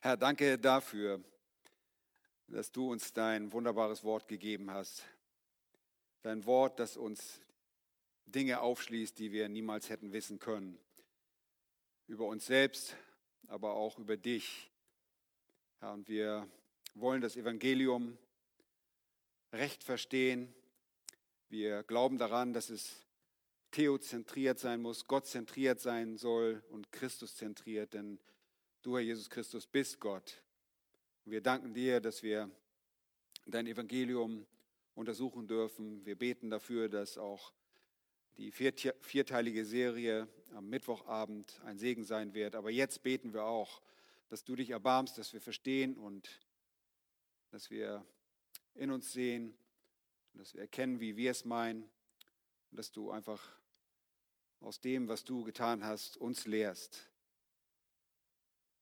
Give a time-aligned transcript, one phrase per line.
[0.00, 1.20] Herr, danke dafür,
[2.46, 5.02] dass du uns dein wunderbares Wort gegeben hast.
[6.22, 7.40] Dein Wort, das uns
[8.24, 10.78] Dinge aufschließt, die wir niemals hätten wissen können.
[12.06, 12.94] Über uns selbst,
[13.48, 14.70] aber auch über dich.
[15.80, 16.48] Herr, und wir
[16.94, 18.16] wollen das Evangelium
[19.52, 20.54] recht verstehen.
[21.48, 23.04] Wir glauben daran, dass es
[23.72, 28.20] theozentriert sein muss, gottzentriert sein soll und Christuszentriert, denn
[28.82, 30.42] du, Herr Jesus Christus, bist Gott.
[31.24, 32.50] Und wir danken dir, dass wir
[33.46, 34.46] dein Evangelium
[34.94, 36.04] untersuchen dürfen.
[36.04, 37.52] Wir beten dafür, dass auch
[38.36, 42.54] die vierteilige Serie am Mittwochabend ein Segen sein wird.
[42.54, 43.82] Aber jetzt beten wir auch,
[44.28, 46.28] dass du dich erbarmst, dass wir verstehen und
[47.50, 48.04] dass wir
[48.74, 49.56] in uns sehen,
[50.34, 51.82] dass wir erkennen, wie wir es meinen
[52.70, 53.58] und dass du einfach
[54.60, 57.10] aus dem, was du getan hast, uns lehrst,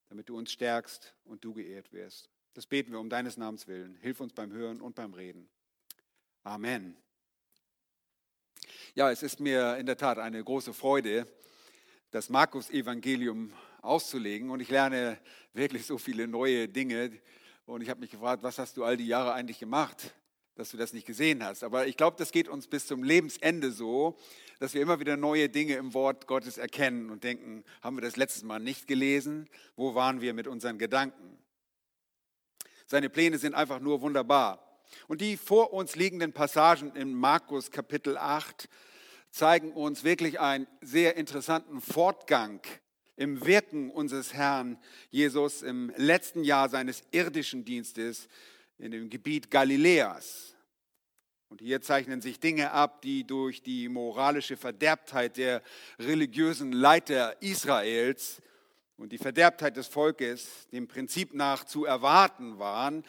[0.08, 2.30] damit du uns stärkst und du geehrt wirst.
[2.54, 3.96] Das beten wir um deines Namens willen.
[3.96, 5.48] Hilf uns beim Hören und beim Reden.
[6.42, 6.96] Amen.
[8.94, 11.26] Ja, es ist mir in der Tat eine große Freude,
[12.10, 15.18] das Markus-Evangelium auszulegen und ich lerne
[15.52, 17.20] wirklich so viele neue Dinge.
[17.66, 20.14] Und ich habe mich gefragt, was hast du all die Jahre eigentlich gemacht?
[20.56, 21.62] Dass du das nicht gesehen hast.
[21.62, 24.18] Aber ich glaube, das geht uns bis zum Lebensende so,
[24.58, 28.16] dass wir immer wieder neue Dinge im Wort Gottes erkennen und denken, haben wir das
[28.16, 29.48] letztes Mal nicht gelesen?
[29.76, 31.38] Wo waren wir mit unseren Gedanken?
[32.86, 34.80] Seine Pläne sind einfach nur wunderbar.
[35.08, 38.68] Und die vor uns liegenden Passagen in Markus Kapitel 8
[39.30, 42.62] zeigen uns wirklich einen sehr interessanten Fortgang
[43.16, 44.78] im Wirken unseres Herrn
[45.10, 48.28] Jesus im letzten Jahr seines irdischen Dienstes
[48.78, 50.54] in dem Gebiet Galiläas.
[51.48, 55.62] Und hier zeichnen sich Dinge ab, die durch die moralische Verderbtheit der
[55.98, 58.42] religiösen Leiter Israels
[58.96, 63.04] und die Verderbtheit des Volkes dem Prinzip nach zu erwarten waren.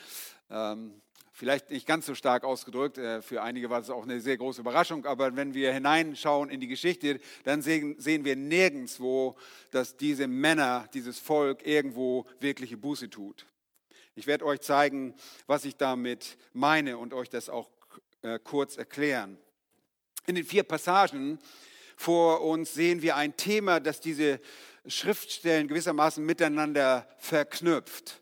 [0.52, 1.02] Ähm,
[1.32, 4.62] vielleicht nicht ganz so stark ausgedrückt, äh, für einige war es auch eine sehr große
[4.62, 9.36] Überraschung, aber wenn wir hineinschauen in die Geschichte, dann sehen, sehen wir nirgendwo,
[9.72, 13.48] dass diese Männer, dieses Volk irgendwo wirkliche Buße tut.
[14.18, 15.14] Ich werde euch zeigen,
[15.46, 17.70] was ich damit meine und euch das auch
[18.24, 19.38] äh, kurz erklären.
[20.26, 21.38] In den vier Passagen
[21.96, 24.40] vor uns sehen wir ein Thema, das diese
[24.88, 28.20] Schriftstellen gewissermaßen miteinander verknüpft.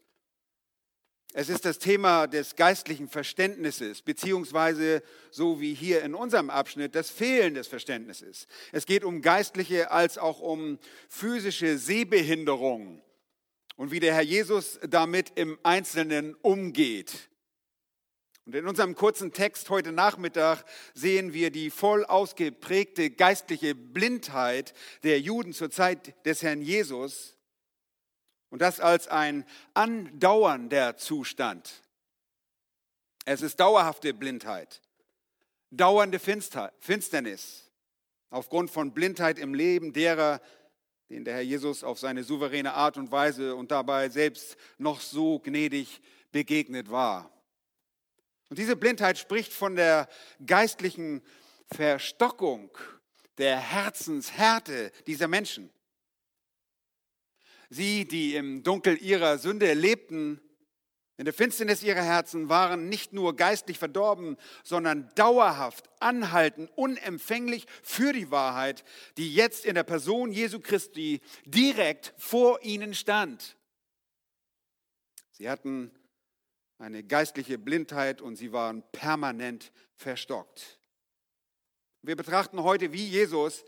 [1.32, 5.02] Es ist das Thema des geistlichen Verständnisses, beziehungsweise
[5.32, 8.48] so wie hier in unserem Abschnitt das Fehlen des Verständnisses.
[8.74, 10.78] Es geht um geistliche als auch um
[11.08, 13.02] physische Sehbehinderung
[13.76, 17.30] und wie der Herr Jesus damit im Einzelnen umgeht.
[18.46, 20.64] Und in unserem kurzen Text heute Nachmittag
[20.94, 27.36] sehen wir die voll ausgeprägte geistliche Blindheit der Juden zur Zeit des Herrn Jesus
[28.50, 31.82] und das als ein andauernder Zustand.
[33.26, 34.82] Es ist dauerhafte Blindheit,
[35.72, 37.72] dauernde Finsternis
[38.30, 40.40] aufgrund von Blindheit im Leben derer,
[41.10, 45.40] den der Herr Jesus auf seine souveräne Art und Weise und dabei selbst noch so
[45.40, 46.02] gnädig
[46.32, 47.32] begegnet war.
[48.50, 50.08] Und diese Blindheit spricht von der
[50.46, 51.22] geistlichen
[51.72, 52.70] Verstockung
[53.38, 55.70] der Herzenshärte dieser Menschen.
[57.70, 60.40] Sie, die im Dunkel ihrer Sünde lebten,
[61.18, 68.12] in der Finsternis ihrer Herzen waren nicht nur geistlich verdorben, sondern dauerhaft, anhaltend, unempfänglich für
[68.12, 68.84] die Wahrheit,
[69.18, 73.56] die jetzt in der Person Jesu Christi direkt vor ihnen stand.
[75.32, 75.92] Sie hatten
[76.80, 80.80] eine geistliche Blindheit und sie waren permanent verstockt.
[82.02, 83.64] Wir betrachten heute, wie Jesus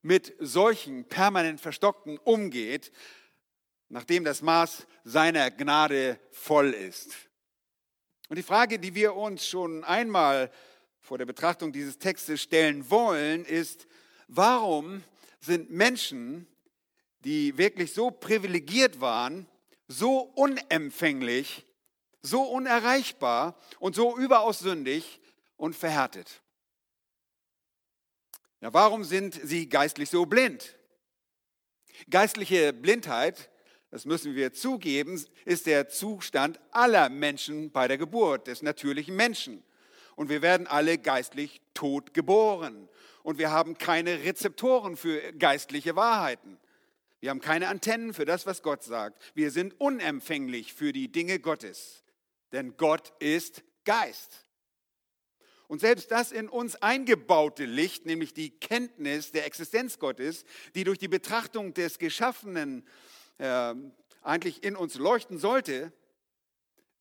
[0.00, 2.92] mit solchen permanent Verstockten umgeht,
[3.88, 7.10] nachdem das Maß seiner Gnade voll ist.
[8.28, 10.50] Und die Frage, die wir uns schon einmal
[11.00, 13.86] vor der Betrachtung dieses Textes stellen wollen, ist,
[14.26, 15.02] warum
[15.40, 16.46] sind Menschen,
[17.20, 19.46] die wirklich so privilegiert waren,
[19.86, 21.64] so unempfänglich,
[22.20, 25.20] so unerreichbar und so überaus sündig
[25.56, 26.42] und verhärtet?
[28.60, 30.76] Ja, warum sind sie geistlich so blind?
[32.10, 33.50] Geistliche Blindheit
[33.90, 39.62] das müssen wir zugeben, ist der Zustand aller Menschen bei der Geburt, des natürlichen Menschen.
[40.14, 42.88] Und wir werden alle geistlich tot geboren.
[43.22, 46.58] Und wir haben keine Rezeptoren für geistliche Wahrheiten.
[47.20, 49.22] Wir haben keine Antennen für das, was Gott sagt.
[49.34, 52.04] Wir sind unempfänglich für die Dinge Gottes.
[52.52, 54.46] Denn Gott ist Geist.
[55.66, 60.44] Und selbst das in uns eingebaute Licht, nämlich die Kenntnis der Existenz Gottes,
[60.74, 62.86] die durch die Betrachtung des Geschaffenen
[63.38, 63.92] ähm,
[64.22, 65.92] eigentlich in uns leuchten sollte,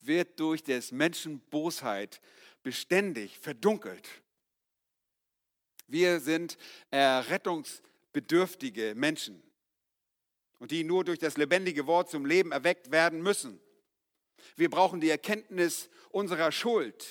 [0.01, 2.21] wird durch des Menschen Bosheit
[2.63, 4.07] beständig verdunkelt.
[5.87, 6.57] Wir sind
[6.91, 9.41] errettungsbedürftige Menschen
[10.59, 13.61] und die nur durch das lebendige Wort zum Leben erweckt werden müssen.
[14.55, 17.05] Wir brauchen die Erkenntnis unserer Schuld.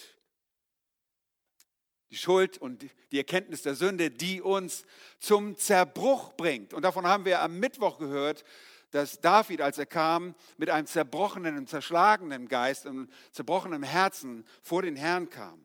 [2.10, 4.84] Die Schuld und die Erkenntnis der Sünde, die uns
[5.18, 6.72] zum Zerbruch bringt.
[6.72, 8.44] Und davon haben wir am Mittwoch gehört,
[8.90, 14.82] dass David, als er kam, mit einem zerbrochenen und zerschlagenen Geist und zerbrochenem Herzen vor
[14.82, 15.64] den Herrn kam.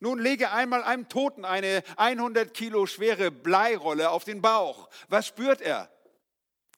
[0.00, 4.88] Nun lege einmal einem Toten eine 100 Kilo schwere Bleirolle auf den Bauch.
[5.08, 5.90] Was spürt er?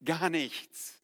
[0.04, 0.94] Gar nichts.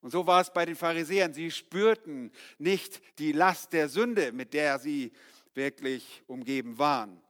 [0.00, 1.32] Und so war es bei den Pharisäern.
[1.32, 5.12] Sie spürten nicht die Last der Sünde, mit der sie
[5.54, 7.22] wirklich umgeben waren.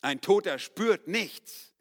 [0.00, 1.73] Ein Toter spürt nichts.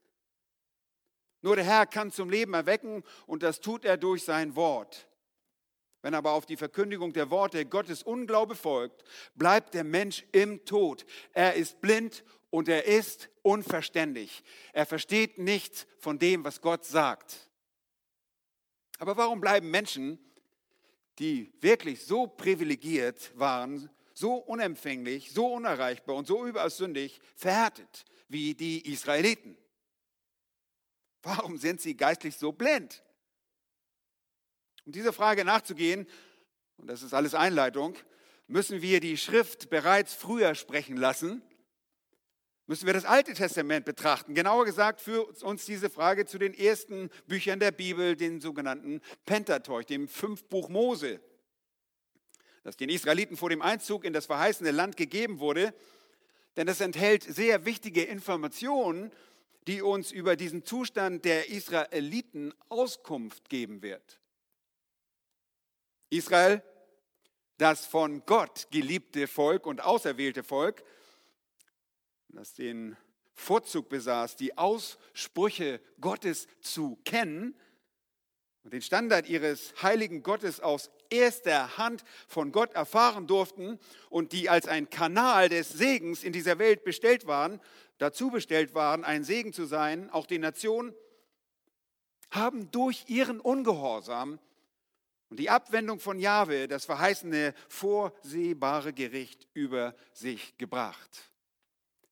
[1.44, 5.08] Nur der Herr kann zum Leben erwecken und das tut er durch sein Wort.
[6.02, 9.04] Wenn aber auf die Verkündigung der Worte Gottes Unglaube folgt,
[9.36, 11.06] bleibt der Mensch im Tod.
[11.34, 14.42] Er ist blind und er ist unverständlich.
[14.72, 17.50] Er versteht nichts von dem, was Gott sagt.
[19.00, 20.18] Aber warum bleiben Menschen,
[21.20, 28.54] die wirklich so privilegiert waren, so unempfänglich, so unerreichbar und so überaus sündig, verhärtet wie
[28.54, 29.58] die Israeliten?
[31.24, 33.02] Warum sind sie geistlich so blind?
[34.86, 36.06] Um dieser Frage nachzugehen,
[36.78, 37.96] und das ist alles Einleitung,
[38.48, 41.42] müssen wir die Schrift bereits früher sprechen lassen,
[42.66, 44.36] müssen wir das Alte Testament betrachten.
[44.36, 49.86] Genauer gesagt führt uns diese Frage zu den ersten Büchern der Bibel, den sogenannten Pentateuch,
[49.86, 51.22] dem Fünfbuch Mose,
[52.64, 55.74] das den Israeliten vor dem Einzug in das verheißene Land gegeben wurde,
[56.58, 59.12] denn es enthält sehr wichtige Informationen
[59.68, 64.20] die uns über diesen Zustand der Israeliten Auskunft geben wird.
[66.10, 66.62] Israel,
[67.58, 70.84] das von Gott geliebte Volk und auserwählte Volk,
[72.30, 72.98] das den
[73.34, 77.56] Vorzug besaß, die Aussprüche Gottes zu kennen
[78.64, 83.80] und den Standard ihres heiligen Gottes aus erster Hand von Gott erfahren durften
[84.10, 87.62] und die als ein Kanal des Segens in dieser Welt bestellt waren,
[88.00, 90.94] dazu bestellt waren, ein Segen zu sein, auch den Nationen,
[92.32, 94.40] haben durch ihren Ungehorsam
[95.30, 101.32] und die Abwendung von Jahwe das verheißene vorsehbare Gericht über sich gebracht.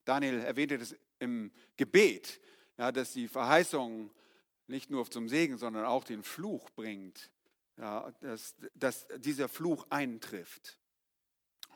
[0.06, 2.39] Daniel erwähnte das im Gebet,
[2.77, 4.12] ja, dass die Verheißung
[4.68, 7.31] nicht nur zum Segen, sondern auch den Fluch bringt,
[7.81, 10.78] ja, dass, dass dieser Fluch eintrifft.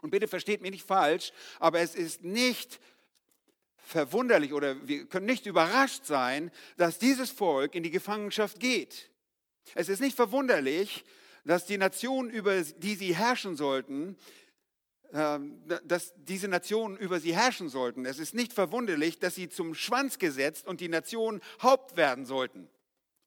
[0.01, 2.79] Und bitte versteht mich nicht falsch, aber es ist nicht
[3.77, 9.09] verwunderlich oder wir können nicht überrascht sein, dass dieses Volk in die Gefangenschaft geht.
[9.73, 11.03] Es ist nicht verwunderlich,
[11.43, 14.15] dass die Nation, über die sie herrschen sollten,
[15.11, 18.05] ähm, dass diese Nationen über sie herrschen sollten.
[18.05, 22.69] Es ist nicht verwunderlich, dass sie zum Schwanz gesetzt und die Nation Haupt werden sollten,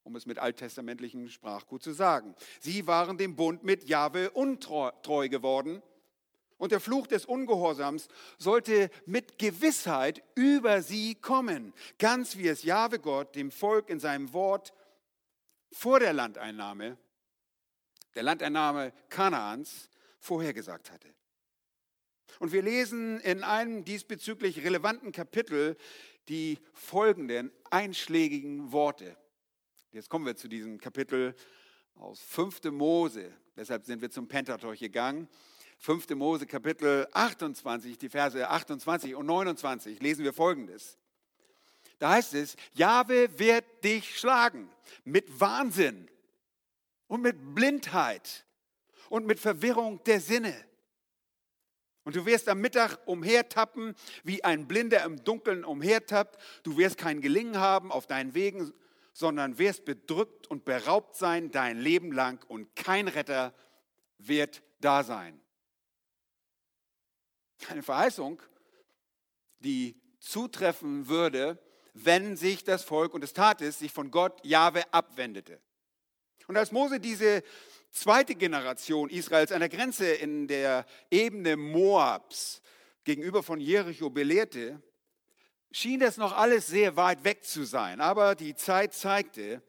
[0.08, 2.34] um es mit alttestamentlichem Sprachgut zu sagen.
[2.60, 5.82] Sie waren dem Bund mit Jahwe untreu geworden
[6.56, 8.08] und der Fluch des Ungehorsams
[8.38, 14.32] sollte mit Gewissheit über sie kommen, ganz wie es Jahwe Gott dem Volk in seinem
[14.32, 14.72] Wort
[15.72, 16.96] vor der Landeinnahme,
[18.14, 21.14] der Landeinnahme Kanaans, vorhergesagt hatte.
[22.38, 25.76] Und wir lesen in einem diesbezüglich relevanten Kapitel
[26.28, 29.18] die folgenden einschlägigen Worte.
[29.98, 31.34] Jetzt kommen wir zu diesem Kapitel
[31.96, 32.70] aus 5.
[32.70, 33.32] Mose.
[33.56, 35.26] Deshalb sind wir zum Pentateuch gegangen.
[35.78, 36.10] 5.
[36.10, 40.98] Mose Kapitel 28, die Verse 28 und 29 lesen wir folgendes.
[41.98, 44.70] Da heißt es, Jahwe wird dich schlagen
[45.02, 46.08] mit Wahnsinn
[47.08, 48.46] und mit Blindheit
[49.08, 50.54] und mit Verwirrung der Sinne.
[52.04, 56.40] Und du wirst am Mittag umhertappen, wie ein Blinder im Dunkeln umhertappt.
[56.62, 58.72] Du wirst kein Gelingen haben auf deinen Wegen,
[59.18, 63.52] sondern wirst bedrückt und beraubt sein dein Leben lang und kein Retter
[64.18, 65.40] wird da sein.
[67.68, 68.40] Eine Verheißung,
[69.58, 71.58] die zutreffen würde,
[71.94, 75.60] wenn sich das Volk, und es tat es, sich von Gott, Jahwe, abwendete.
[76.46, 77.42] Und als Mose diese
[77.90, 82.62] zweite Generation Israels an der Grenze in der Ebene Moabs
[83.02, 84.80] gegenüber von Jericho belehrte,
[85.70, 88.00] schien das noch alles sehr weit weg zu sein.
[88.00, 89.62] Aber die Zeit zeigte,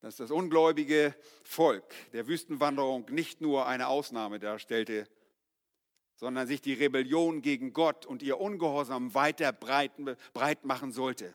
[0.00, 5.08] dass das ungläubige Volk der Wüstenwanderung nicht nur eine Ausnahme darstellte,
[6.14, 9.92] sondern sich die Rebellion gegen Gott und ihr Ungehorsam weiter breit,
[10.32, 11.34] breit machen sollte.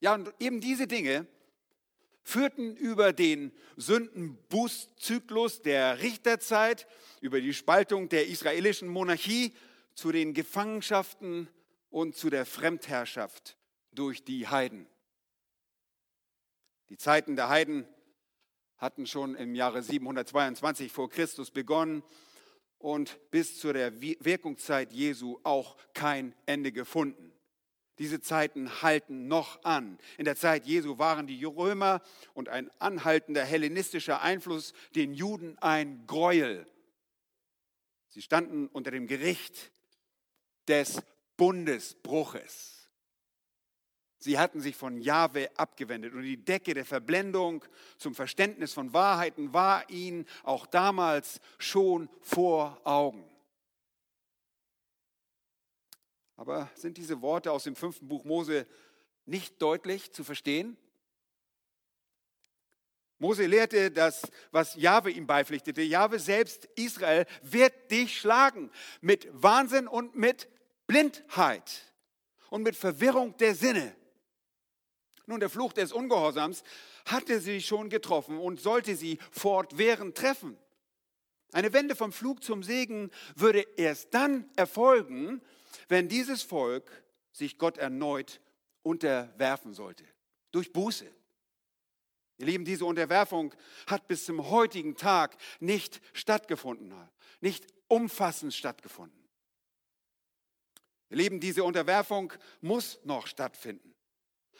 [0.00, 1.26] Ja, und eben diese Dinge
[2.22, 6.86] führten über den Sündenbußzyklus der Richterzeit,
[7.20, 9.54] über die Spaltung der israelischen Monarchie
[9.94, 11.48] zu den Gefangenschaften
[11.96, 13.56] und zu der Fremdherrschaft
[13.90, 14.86] durch die Heiden.
[16.90, 17.88] Die Zeiten der Heiden
[18.76, 22.02] hatten schon im Jahre 722 vor Christus begonnen
[22.76, 27.32] und bis zu der Wirkungszeit Jesu auch kein Ende gefunden.
[27.98, 29.96] Diese Zeiten halten noch an.
[30.18, 32.02] In der Zeit Jesu waren die Römer
[32.34, 36.66] und ein anhaltender hellenistischer Einfluss den Juden ein Gräuel.
[38.10, 39.72] Sie standen unter dem Gericht
[40.68, 41.02] des
[41.36, 42.76] Bundesbruches.
[44.18, 47.64] Sie hatten sich von Jahwe abgewendet und die Decke der Verblendung
[47.98, 53.24] zum Verständnis von Wahrheiten war ihnen auch damals schon vor Augen.
[56.36, 58.66] Aber sind diese Worte aus dem fünften Buch Mose
[59.26, 60.76] nicht deutlich zu verstehen?
[63.18, 65.80] Mose lehrte das, was Jahwe ihm beipflichtete.
[65.80, 70.48] Jahwe selbst, Israel, wird dich schlagen mit Wahnsinn und mit
[70.86, 71.92] Blindheit
[72.50, 73.94] und mit Verwirrung der Sinne.
[75.26, 76.62] Nun, der Fluch des Ungehorsams
[77.04, 80.56] hatte sie schon getroffen und sollte sie fortwährend treffen.
[81.52, 85.42] Eine Wende vom Flug zum Segen würde erst dann erfolgen,
[85.88, 86.90] wenn dieses Volk
[87.32, 88.40] sich Gott erneut
[88.82, 90.04] unterwerfen sollte,
[90.52, 91.06] durch Buße.
[92.38, 93.54] Ihr Lieben, diese Unterwerfung
[93.86, 96.92] hat bis zum heutigen Tag nicht stattgefunden,
[97.40, 99.15] nicht umfassend stattgefunden.
[101.10, 103.94] Ihr Lieben, diese Unterwerfung muss noch stattfinden.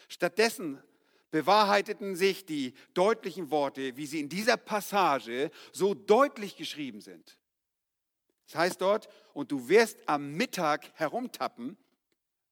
[0.08, 0.82] Stattdessen
[1.30, 7.38] bewahrheiteten sich die deutlichen Worte, wie sie in dieser Passage so deutlich geschrieben sind.
[8.46, 11.76] Das heißt dort, und du wirst am Mittag herumtappen,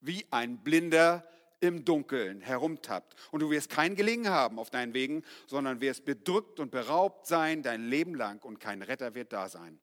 [0.00, 1.26] wie ein Blinder
[1.60, 3.14] im Dunkeln herumtappt.
[3.30, 7.62] Und du wirst kein Gelingen haben auf deinen Wegen, sondern wirst bedrückt und beraubt sein
[7.62, 9.80] dein Leben lang und kein Retter wird da sein.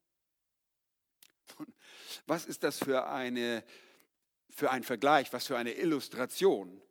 [2.27, 3.63] Was ist das für, eine,
[4.51, 6.81] für ein Vergleich, was für eine Illustration,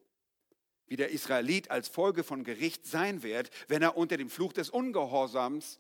[0.86, 4.70] wie der Israelit als Folge von Gericht sein wird, wenn er unter dem Fluch des
[4.70, 5.78] Ungehorsams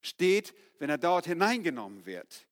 [0.00, 2.46] steht, wenn er dort hineingenommen wird.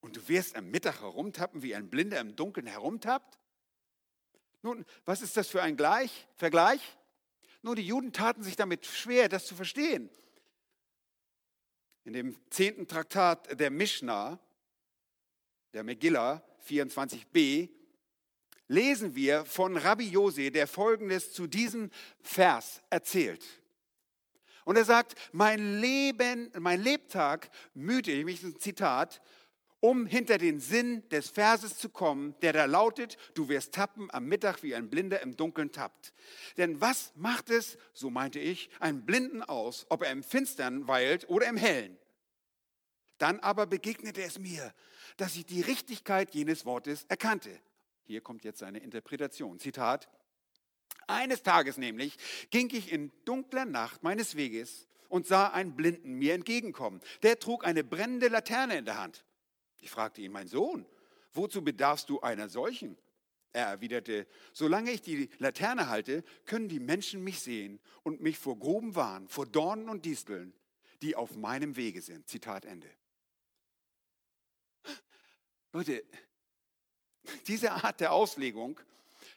[0.00, 3.38] Und du wirst am Mittag herumtappen, wie ein Blinder im Dunkeln herumtappt?
[4.62, 6.80] Nun, was ist das für ein Gleich, Vergleich?
[7.62, 10.10] Nun, die Juden taten sich damit schwer, das zu verstehen.
[12.04, 14.38] In dem zehnten Traktat der Mishnah,
[15.72, 17.68] der Megillah 24b,
[18.68, 23.44] lesen wir von Rabbi Jose, der Folgendes zu diesem Vers erzählt.
[24.64, 29.22] Und er sagt, mein Leben, mein Lebtag müde ich mich, ein Zitat,
[29.78, 34.26] um hinter den Sinn des Verses zu kommen, der da lautet, du wirst tappen am
[34.26, 36.12] Mittag, wie ein Blinder im Dunkeln tappt.
[36.56, 41.28] Denn was macht es, so meinte ich, einen Blinden aus, ob er im Finstern weilt
[41.28, 41.96] oder im Hellen?
[43.18, 44.74] Dann aber begegnete es mir,
[45.16, 47.60] dass ich die Richtigkeit jenes Wortes erkannte.
[48.04, 49.58] Hier kommt jetzt seine Interpretation.
[49.58, 50.08] Zitat.
[51.08, 52.16] Eines Tages nämlich
[52.50, 57.00] ging ich in dunkler Nacht meines Weges und sah einen Blinden mir entgegenkommen.
[57.22, 59.24] Der trug eine brennende Laterne in der Hand.
[59.80, 60.86] Ich fragte ihn, mein Sohn,
[61.32, 62.96] wozu bedarfst du einer solchen?
[63.52, 68.58] Er erwiderte, solange ich die Laterne halte, können die Menschen mich sehen und mich vor
[68.58, 70.52] Gruben warnen, vor Dornen und Disteln,
[71.02, 72.28] die auf meinem Wege sind.
[72.28, 72.88] Zitat Ende.
[75.76, 76.02] Leute,
[77.48, 78.80] diese Art der Auslegung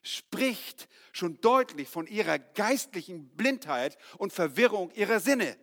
[0.03, 5.57] spricht schon deutlich von ihrer geistlichen Blindheit und Verwirrung ihrer Sinne.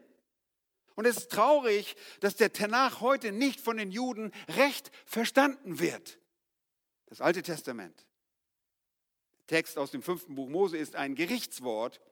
[0.94, 6.18] Und es ist traurig, dass der Tanach heute nicht von den Juden recht verstanden wird.
[7.06, 8.06] Das Alte Testament.
[9.46, 12.02] Text aus dem fünften Buch Mose ist ein Gerichtswort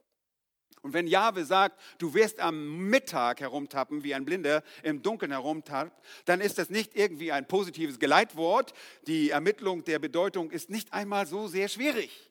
[0.85, 5.99] und wenn Jahwe sagt, du wirst am Mittag herumtappen, wie ein Blinder im Dunkeln herumtappt,
[6.26, 8.75] dann ist das nicht irgendwie ein positives Geleitwort.
[9.07, 12.31] Die Ermittlung der Bedeutung ist nicht einmal so sehr schwierig.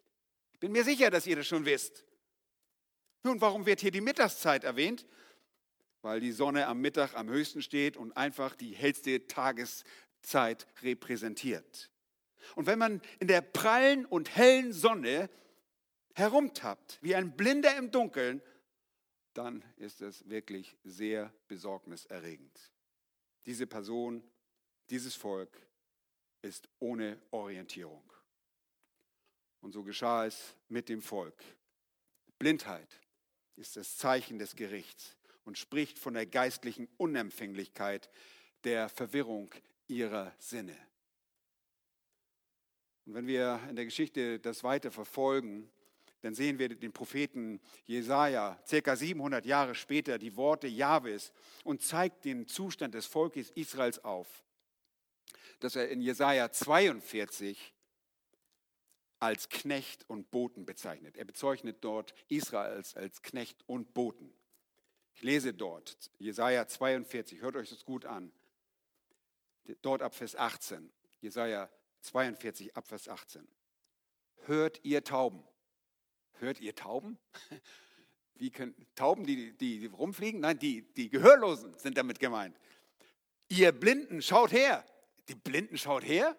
[0.53, 2.05] Ich bin mir sicher, dass ihr das schon wisst.
[3.24, 5.07] Nun, warum wird hier die Mittagszeit erwähnt?
[6.03, 11.89] Weil die Sonne am Mittag am höchsten steht und einfach die hellste Tageszeit repräsentiert.
[12.53, 15.31] Und wenn man in der prallen und hellen Sonne
[16.13, 18.41] herumtappt, wie ein Blinder im Dunkeln,
[19.34, 22.72] dann ist es wirklich sehr besorgniserregend.
[23.46, 24.24] Diese Person,
[24.89, 25.60] dieses Volk
[26.41, 28.03] ist ohne Orientierung.
[29.62, 31.41] Und so geschah es mit dem Volk.
[32.38, 33.00] Blindheit
[33.55, 38.10] ist das Zeichen des Gerichts und spricht von der geistlichen Unempfänglichkeit,
[38.63, 39.50] der Verwirrung
[39.88, 40.77] ihrer Sinne.
[43.05, 45.70] Und wenn wir in der Geschichte das weiter verfolgen,
[46.23, 51.33] dann sehen wir den Propheten Jesaja circa 700 Jahre später die Worte Jahwes
[51.65, 54.45] und zeigt den Zustand des Volkes Israels auf,
[55.59, 57.73] dass er in Jesaja 42
[59.19, 61.17] als Knecht und Boten bezeichnet.
[61.17, 64.33] Er bezeichnet dort Israel als, als Knecht und Boten.
[65.15, 68.31] Ich lese dort Jesaja 42, hört euch das gut an.
[69.81, 70.89] Dort ab Vers 18.
[71.19, 73.45] Jesaja 42 ab Vers 18.
[74.45, 75.43] Hört ihr Tauben
[76.43, 77.17] Hört ihr Tauben?
[78.35, 80.41] Wie können Tauben, die, die, die rumfliegen?
[80.41, 82.57] Nein, die, die Gehörlosen sind damit gemeint.
[83.47, 84.83] Ihr Blinden, schaut her.
[85.29, 86.35] Die Blinden, schaut her.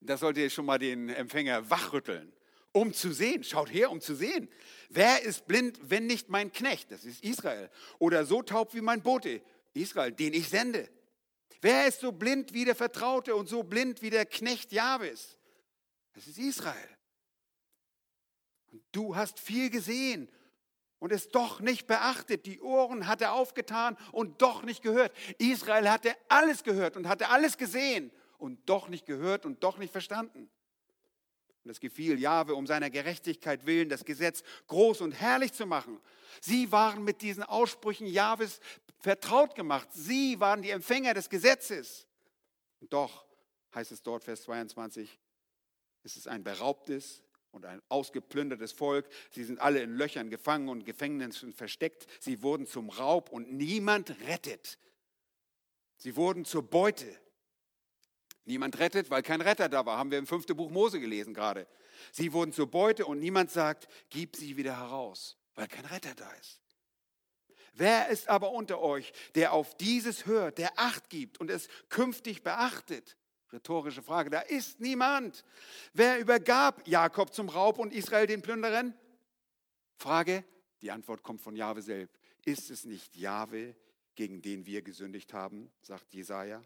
[0.00, 2.30] Da sollte ihr schon mal den Empfänger wachrütteln,
[2.72, 3.42] um zu sehen.
[3.42, 4.50] Schaut her, um zu sehen.
[4.90, 6.90] Wer ist blind, wenn nicht mein Knecht?
[6.90, 7.70] Das ist Israel.
[7.98, 9.40] Oder so taub wie mein Bote,
[9.72, 10.86] Israel, den ich sende.
[11.62, 15.38] Wer ist so blind wie der Vertraute und so blind wie der Knecht Jahwes?
[16.12, 16.88] Das ist Israel.
[18.92, 20.28] Du hast viel gesehen
[20.98, 22.46] und es doch nicht beachtet.
[22.46, 25.12] Die Ohren hat er aufgetan und doch nicht gehört.
[25.38, 29.92] Israel hatte alles gehört und hatte alles gesehen und doch nicht gehört und doch nicht
[29.92, 30.48] verstanden.
[31.64, 36.00] Und es gefiel Jahwe um seiner Gerechtigkeit willen, das Gesetz groß und herrlich zu machen.
[36.40, 38.60] Sie waren mit diesen Aussprüchen Jahwes
[38.98, 39.88] vertraut gemacht.
[39.92, 42.06] Sie waren die Empfänger des Gesetzes.
[42.80, 43.26] Und doch
[43.74, 45.18] heißt es dort, Vers 22,
[46.02, 47.22] es ist ein beraubtes,
[47.52, 49.08] und ein ausgeplündertes Volk.
[49.30, 52.06] Sie sind alle in Löchern gefangen und Gefängnissen versteckt.
[52.20, 54.78] Sie wurden zum Raub und niemand rettet.
[55.96, 57.06] Sie wurden zur Beute.
[58.44, 59.98] Niemand rettet, weil kein Retter da war.
[59.98, 61.66] Haben wir im fünften Buch Mose gelesen gerade.
[62.12, 66.30] Sie wurden zur Beute und niemand sagt, gib sie wieder heraus, weil kein Retter da
[66.32, 66.60] ist.
[67.74, 72.42] Wer ist aber unter euch, der auf dieses hört, der Acht gibt und es künftig
[72.42, 73.16] beachtet?
[73.52, 74.30] Rhetorische Frage.
[74.30, 75.44] Da ist niemand.
[75.92, 78.94] Wer übergab Jakob zum Raub und Israel den Plünderern?
[79.96, 80.44] Frage.
[80.82, 82.16] Die Antwort kommt von Jahwe selbst.
[82.44, 83.74] Ist es nicht Jahwe,
[84.14, 86.64] gegen den wir gesündigt haben, sagt Jesaja?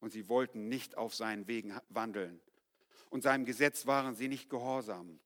[0.00, 2.40] Und sie wollten nicht auf seinen Wegen wandeln.
[3.10, 5.18] Und seinem Gesetz waren sie nicht gehorsam.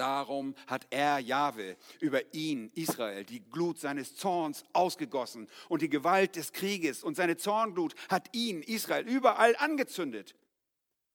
[0.00, 6.36] Darum hat er, Jahwe, über ihn, Israel, die Glut seines Zorns ausgegossen und die Gewalt
[6.36, 10.36] des Krieges und seine Zornglut hat ihn, Israel, überall angezündet.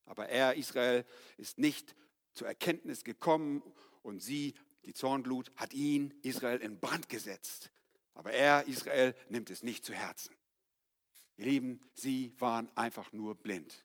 [0.06, 1.04] Aber er, Israel,
[1.38, 1.96] ist nicht
[2.34, 3.64] zur Erkenntnis gekommen
[4.04, 4.54] und sie,
[4.86, 7.72] die Zornglut, hat ihn, Israel, in Brand gesetzt.
[8.14, 10.36] Aber er, Israel, nimmt es nicht zu Herzen.
[11.38, 13.84] Ihr Lieben, sie waren einfach nur blind.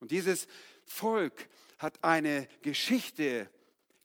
[0.00, 0.48] Und dieses
[0.86, 3.50] Volk hat eine Geschichte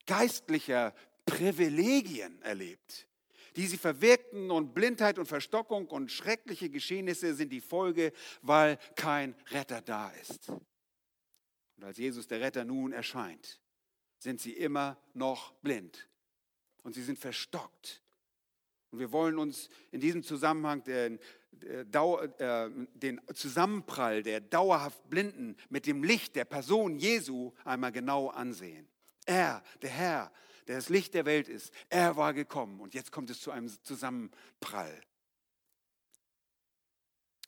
[0.05, 0.93] geistlicher
[1.25, 3.07] Privilegien erlebt,
[3.55, 9.35] die sie verwirkten und Blindheit und Verstockung und schreckliche Geschehnisse sind die Folge, weil kein
[9.49, 10.49] Retter da ist.
[10.49, 13.59] Und als Jesus der Retter nun erscheint,
[14.19, 16.07] sind sie immer noch blind
[16.83, 18.01] und sie sind verstockt.
[18.91, 21.19] Und wir wollen uns in diesem Zusammenhang den
[21.51, 28.87] den Zusammenprall der dauerhaft Blinden mit dem Licht der Person Jesu einmal genau ansehen.
[29.25, 30.31] Er, der Herr,
[30.67, 33.69] der das Licht der Welt ist, er war gekommen und jetzt kommt es zu einem
[33.83, 35.01] Zusammenprall.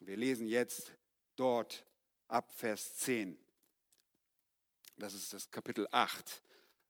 [0.02, 0.94] Wir lesen jetzt
[1.36, 1.86] dort
[2.28, 3.38] ab Vers 10.
[4.98, 6.42] Das ist das Kapitel 8.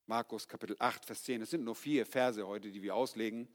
[0.07, 1.43] Markus Kapitel 8, Vers 10.
[1.43, 3.47] Es sind nur vier Verse heute, die wir auslegen.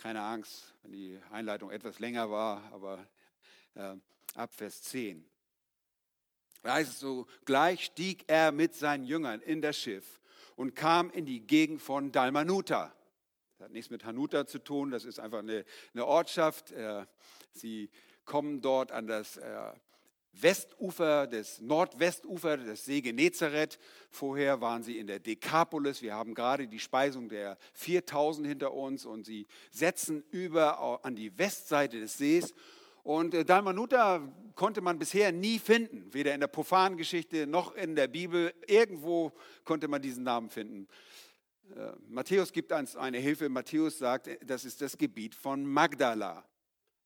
[0.00, 3.06] Keine Angst, wenn die Einleitung etwas länger war, aber
[3.74, 3.96] äh,
[4.34, 5.22] ab Vers 10.
[6.62, 10.22] Da heißt es so, gleich stieg er mit seinen Jüngern in das Schiff
[10.56, 12.94] und kam in die Gegend von Dalmanuta.
[13.58, 16.72] Das hat nichts mit Hanuta zu tun, das ist einfach eine, eine Ortschaft.
[16.72, 17.04] Äh,
[17.52, 17.90] sie
[18.24, 19.72] kommen dort an das äh,
[20.32, 23.78] Westufer, des Nordwestufer des See Genezareth.
[24.10, 26.02] Vorher waren sie in der Dekapolis.
[26.02, 31.36] Wir haben gerade die Speisung der 4000 hinter uns und sie setzen über an die
[31.38, 32.54] Westseite des Sees.
[33.02, 34.20] Und äh, Dalmanuta
[34.54, 38.52] konnte man bisher nie finden, weder in der profanen Geschichte noch in der Bibel.
[38.66, 39.32] Irgendwo
[39.64, 40.86] konnte man diesen Namen finden.
[41.74, 43.48] Äh, Matthäus gibt uns eine Hilfe.
[43.48, 46.44] Matthäus sagt, das ist das Gebiet von Magdala.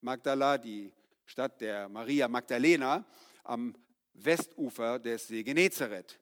[0.00, 0.92] Magdala, die
[1.26, 3.04] Stadt der Maria Magdalena
[3.42, 3.74] am
[4.14, 6.20] Westufer des See Genezareth.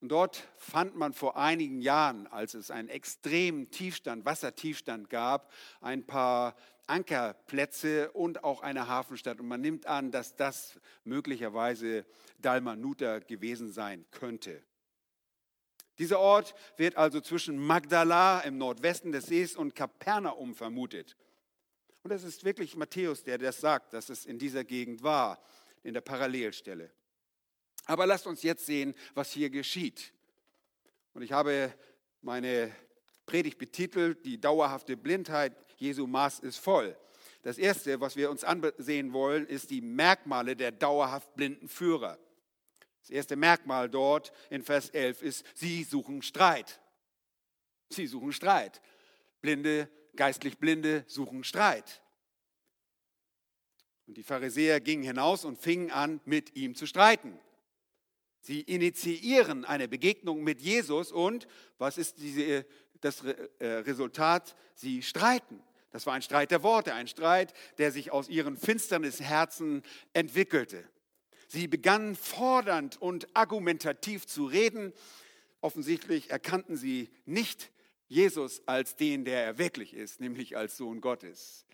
[0.00, 5.50] Und dort fand man vor einigen Jahren, als es einen extremen Tiefstand, Wassertiefstand gab,
[5.80, 6.54] ein paar
[6.86, 9.40] Ankerplätze und auch eine Hafenstadt.
[9.40, 12.04] Und man nimmt an, dass das möglicherweise
[12.38, 14.62] Dalmanuta gewesen sein könnte.
[15.98, 21.16] Dieser Ort wird also zwischen Magdala im Nordwesten des Sees und Kapernaum vermutet.
[22.04, 25.42] Und es ist wirklich Matthäus, der das sagt, dass es in dieser Gegend war,
[25.82, 26.90] in der Parallelstelle.
[27.86, 30.12] Aber lasst uns jetzt sehen, was hier geschieht.
[31.14, 31.72] Und ich habe
[32.20, 32.70] meine
[33.24, 36.94] Predigt betitelt, die dauerhafte Blindheit Jesu Maß ist voll.
[37.40, 42.18] Das Erste, was wir uns ansehen wollen, ist die Merkmale der dauerhaft blinden Führer.
[43.00, 46.80] Das erste Merkmal dort in Vers 11 ist, sie suchen Streit.
[47.88, 48.82] Sie suchen Streit.
[49.40, 52.02] Blinde, geistlich Blinde suchen Streit.
[54.06, 57.38] Und die Pharisäer gingen hinaus und fingen an, mit ihm zu streiten.
[58.40, 61.48] Sie initiieren eine Begegnung mit Jesus und
[61.78, 62.66] was ist diese,
[63.00, 64.54] das äh, Resultat?
[64.74, 65.62] Sie streiten.
[65.92, 70.84] Das war ein Streit der Worte, ein Streit, der sich aus ihren Finsternisherzen entwickelte.
[71.48, 74.92] Sie begannen fordernd und argumentativ zu reden.
[75.60, 77.70] Offensichtlich erkannten sie nicht
[78.14, 81.66] Jesus als den, der er wirklich ist, nämlich als Sohn Gottes.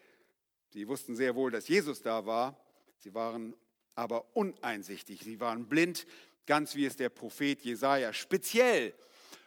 [0.70, 2.58] Sie wussten sehr wohl, dass Jesus da war.
[2.98, 3.54] Sie waren
[3.94, 5.20] aber uneinsichtig.
[5.22, 6.06] Sie waren blind,
[6.46, 8.94] ganz wie es der Prophet Jesaja speziell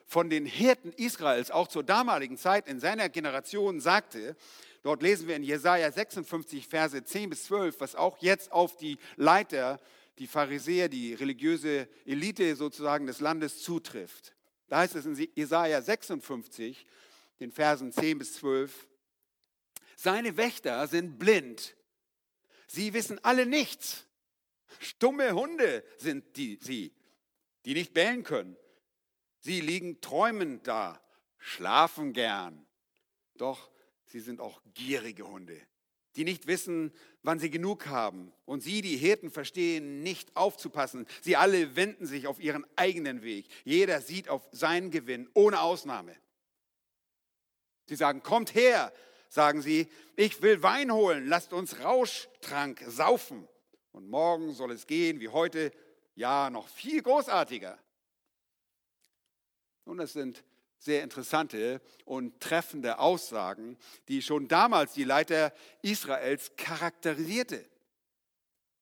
[0.05, 4.35] von den Hirten Israels auch zur damaligen Zeit in seiner Generation sagte.
[4.83, 8.99] Dort lesen wir in Jesaja 56, Verse 10 bis 12, was auch jetzt auf die
[9.15, 9.79] Leiter,
[10.19, 14.35] die Pharisäer, die religiöse Elite sozusagen des Landes zutrifft.
[14.73, 16.87] Da heißt es in Jesaja 56,
[17.39, 18.87] den Versen 10 bis 12,
[19.95, 21.75] seine Wächter sind blind.
[22.65, 24.07] Sie wissen alle nichts.
[24.79, 26.91] Stumme Hunde sind die, sie,
[27.65, 28.57] die nicht bellen können.
[29.41, 30.99] Sie liegen träumend da,
[31.37, 32.65] schlafen gern.
[33.35, 33.69] Doch
[34.07, 35.61] sie sind auch gierige Hunde,
[36.15, 36.91] die nicht wissen,
[37.23, 38.31] wann sie genug haben.
[38.45, 41.07] Und sie, die Hirten, verstehen nicht aufzupassen.
[41.21, 43.47] Sie alle wenden sich auf ihren eigenen Weg.
[43.63, 46.15] Jeder sieht auf seinen Gewinn, ohne Ausnahme.
[47.87, 48.93] Sie sagen, kommt her,
[49.29, 53.47] sagen sie, ich will Wein holen, lasst uns Rauschtrank saufen.
[53.91, 55.71] Und morgen soll es gehen wie heute,
[56.15, 57.77] ja, noch viel großartiger.
[59.85, 60.43] Nun, das sind
[60.83, 67.65] sehr interessante und treffende Aussagen, die schon damals die Leiter Israels charakterisierte.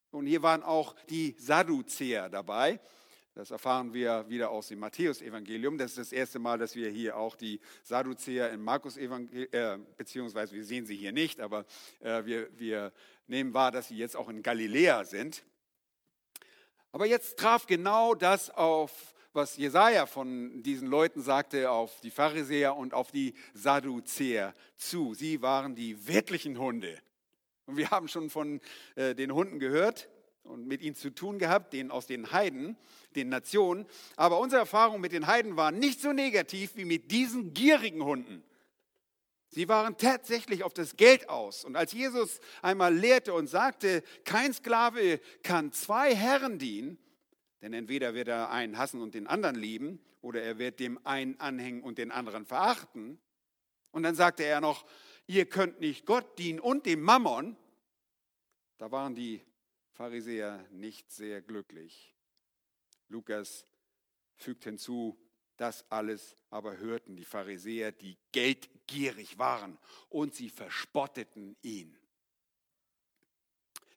[0.09, 2.79] Und hier waren auch die Sadduzäer dabei.
[3.33, 5.77] Das erfahren wir wieder aus dem Matthäusevangelium.
[5.77, 10.53] Das ist das erste Mal, dass wir hier auch die Sadduzäer im Markus-Evangelium, äh, beziehungsweise
[10.53, 11.65] wir sehen sie hier nicht, aber
[12.01, 12.91] äh, wir, wir
[13.27, 15.43] nehmen wahr, dass sie jetzt auch in Galiläa sind.
[16.91, 22.75] Aber jetzt traf genau das auf was Jesaja von diesen Leuten sagte, auf die Pharisäer
[22.75, 25.13] und auf die Sadduzäer zu.
[25.13, 26.97] Sie waren die wirklichen Hunde.
[27.65, 28.59] Und wir haben schon von
[28.95, 30.09] äh, den Hunden gehört
[30.43, 32.75] und mit ihnen zu tun gehabt, den aus den Heiden,
[33.15, 33.85] den Nationen.
[34.17, 38.43] Aber unsere Erfahrung mit den Heiden war nicht so negativ wie mit diesen gierigen Hunden.
[39.53, 41.65] Sie waren tatsächlich auf das Geld aus.
[41.65, 46.97] Und als Jesus einmal lehrte und sagte, kein Sklave kann zwei Herren dienen,
[47.61, 51.39] denn entweder wird er einen hassen und den anderen lieben, oder er wird dem einen
[51.39, 53.19] anhängen und den anderen verachten.
[53.91, 54.85] Und dann sagte er noch,
[55.27, 57.57] ihr könnt nicht Gott dienen und dem Mammon.
[58.77, 59.41] Da waren die
[59.91, 62.15] Pharisäer nicht sehr glücklich.
[63.09, 63.65] Lukas
[64.35, 65.19] fügt hinzu,
[65.57, 69.77] das alles aber hörten die Pharisäer, die geldgierig waren,
[70.09, 71.97] und sie verspotteten ihn.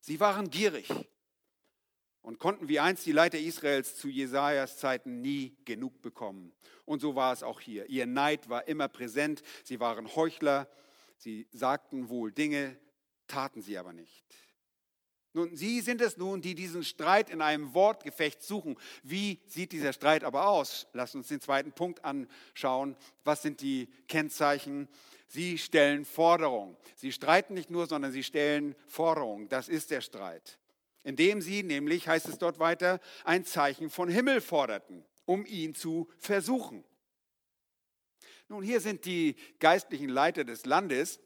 [0.00, 0.88] Sie waren gierig
[2.24, 6.52] und konnten wie einst die Leiter Israels zu Jesajas Zeiten nie genug bekommen.
[6.86, 7.88] Und so war es auch hier.
[7.90, 9.42] Ihr Neid war immer präsent.
[9.62, 10.66] Sie waren Heuchler.
[11.18, 12.78] Sie sagten wohl Dinge,
[13.28, 14.24] taten sie aber nicht.
[15.34, 18.78] Nun, Sie sind es nun, die diesen Streit in einem Wortgefecht suchen.
[19.02, 20.86] Wie sieht dieser Streit aber aus?
[20.94, 22.96] Lass uns den zweiten Punkt anschauen.
[23.24, 24.88] Was sind die Kennzeichen?
[25.26, 26.76] Sie stellen Forderungen.
[26.96, 29.50] Sie streiten nicht nur, sondern sie stellen Forderungen.
[29.50, 30.58] Das ist der Streit
[31.04, 36.10] indem sie nämlich, heißt es dort weiter, ein Zeichen von Himmel forderten, um ihn zu
[36.18, 36.82] versuchen.
[38.48, 41.20] Nun, hier sind die geistlichen Leiter des Landes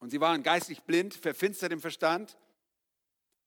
[0.00, 2.36] und sie waren geistlich blind, verfinstert im Verstand.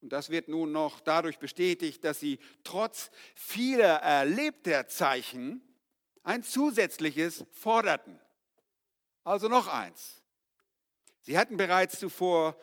[0.02, 5.62] Und das wird nun noch dadurch bestätigt, dass sie trotz vieler erlebter Zeichen
[6.24, 8.20] ein zusätzliches forderten.
[9.26, 10.24] Also noch eins.
[11.22, 12.56] Sie hatten bereits zuvor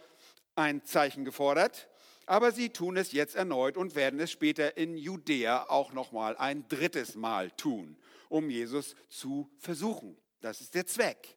[0.54, 1.88] ein Zeichen gefordert
[2.26, 6.36] aber sie tun es jetzt erneut und werden es später in Judäa auch noch mal
[6.36, 7.96] ein drittes Mal tun,
[8.28, 10.16] um Jesus zu versuchen.
[10.40, 11.36] Das ist der Zweck.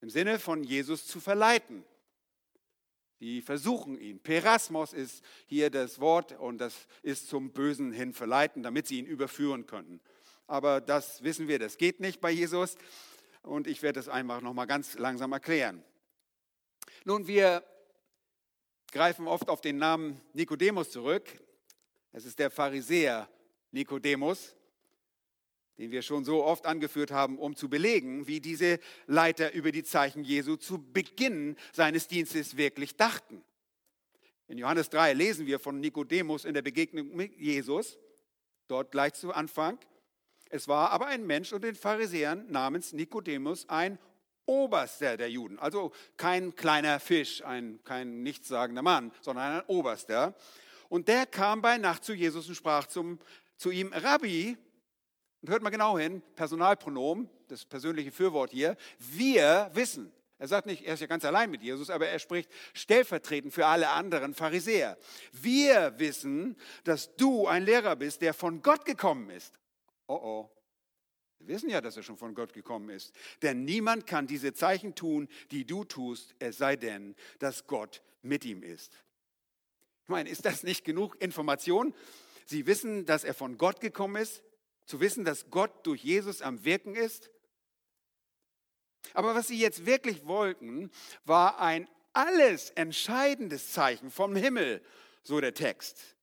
[0.00, 1.84] Im Sinne von Jesus zu verleiten.
[3.20, 4.18] Die versuchen ihn.
[4.18, 9.06] Perasmos ist hier das Wort und das ist zum Bösen hin verleiten, damit sie ihn
[9.06, 10.00] überführen könnten.
[10.48, 12.76] Aber das wissen wir, das geht nicht bei Jesus.
[13.42, 15.84] Und ich werde es einfach noch mal ganz langsam erklären.
[17.04, 17.62] Nun, wir
[18.92, 21.24] greifen oft auf den Namen Nikodemus zurück.
[22.12, 23.28] Es ist der Pharisäer
[23.72, 24.54] Nikodemus.
[25.78, 29.82] den wir schon so oft angeführt haben, um zu belegen, wie diese Leiter über die
[29.82, 33.42] Zeichen Jesu zu Beginn seines Dienstes wirklich dachten.
[34.46, 37.98] In Johannes 3 lesen wir von Nikodemus in der Begegnung mit Jesus,
[38.68, 39.78] dort gleich zu Anfang.
[40.50, 43.98] Es war aber ein Mensch unter den Pharisäern namens Nikodemus, ein
[44.52, 45.58] Oberster der Juden.
[45.58, 50.34] Also kein kleiner Fisch, ein, kein nichtssagender Mann, sondern ein Oberster.
[50.90, 53.18] Und der kam bei Nacht zu Jesus und sprach zum,
[53.56, 54.58] zu ihm, Rabbi,
[55.40, 60.12] und hört mal genau hin, Personalpronomen, das persönliche Fürwort hier, wir wissen.
[60.38, 63.66] Er sagt nicht, er ist ja ganz allein mit Jesus, aber er spricht stellvertretend für
[63.66, 64.98] alle anderen Pharisäer.
[65.32, 69.58] Wir wissen, dass du ein Lehrer bist, der von Gott gekommen ist.
[70.08, 70.61] Oh oh.
[71.44, 73.12] Wir wissen ja, dass er schon von Gott gekommen ist.
[73.42, 78.44] Denn niemand kann diese Zeichen tun, die du tust, es sei denn, dass Gott mit
[78.44, 78.92] ihm ist.
[80.04, 81.94] Ich meine, ist das nicht genug Information?
[82.46, 84.42] Sie wissen, dass er von Gott gekommen ist,
[84.86, 87.30] zu wissen, dass Gott durch Jesus am Wirken ist.
[89.14, 90.90] Aber was sie jetzt wirklich wollten,
[91.24, 94.82] war ein alles entscheidendes Zeichen vom Himmel,
[95.22, 96.16] so der Text.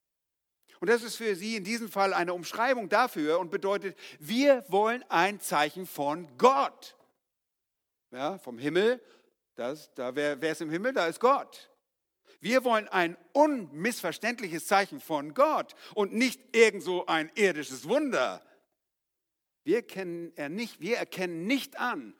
[0.80, 5.04] Und das ist für sie in diesem Fall eine Umschreibung dafür und bedeutet, wir wollen
[5.10, 6.96] ein Zeichen von Gott.
[8.12, 9.02] Ja, vom Himmel,
[9.56, 10.94] das, da, wer, wer ist im Himmel?
[10.94, 11.70] Da ist Gott.
[12.40, 18.42] Wir wollen ein unmissverständliches Zeichen von Gott und nicht irgend so ein irdisches Wunder.
[19.66, 22.16] Wir, kennen er nicht, wir erkennen nicht an,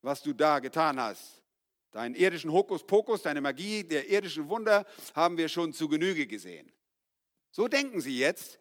[0.00, 1.42] was du da getan hast.
[1.90, 6.72] Deinen irdischen Hokuspokus, deine Magie, der irdischen Wunder haben wir schon zu Genüge gesehen.
[7.50, 8.58] So denken sie jetzt.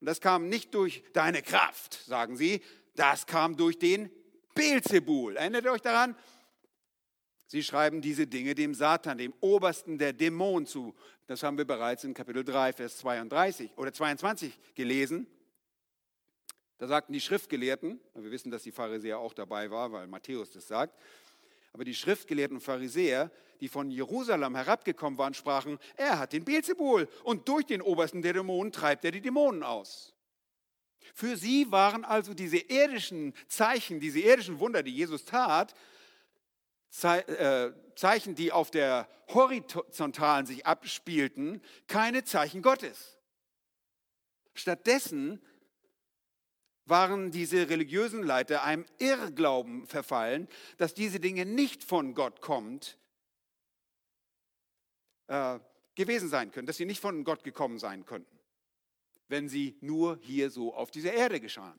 [0.00, 2.62] Und das kam nicht durch deine Kraft, sagen sie,
[2.94, 4.10] das kam durch den
[4.54, 5.36] Beelzebul.
[5.36, 6.16] Erinnert ihr euch daran?
[7.46, 10.94] Sie schreiben diese Dinge dem Satan, dem Obersten der Dämonen zu.
[11.26, 15.26] Das haben wir bereits in Kapitel 3, Vers 32 oder 22 gelesen.
[16.78, 20.66] Da sagten die Schriftgelehrten, wir wissen, dass die Pharisäer auch dabei waren, weil Matthäus das
[20.68, 20.98] sagt,
[21.76, 27.46] aber die Schriftgelehrten Pharisäer, die von Jerusalem herabgekommen waren, sprachen, er hat den Beelzebul und
[27.48, 30.14] durch den Obersten der Dämonen treibt er die Dämonen aus.
[31.12, 35.74] Für sie waren also diese irdischen Zeichen, diese irdischen Wunder, die Jesus tat,
[37.02, 43.18] äh, Zeichen, die auf der horizontalen sich abspielten, keine Zeichen Gottes.
[44.54, 45.42] Stattdessen
[46.86, 52.96] waren diese religiösen Leiter einem Irrglauben verfallen, dass diese Dinge nicht von Gott kommt,
[55.26, 55.58] äh,
[55.96, 58.38] gewesen sein können, dass sie nicht von Gott gekommen sein könnten,
[59.28, 61.78] wenn sie nur hier so auf dieser Erde geschahen.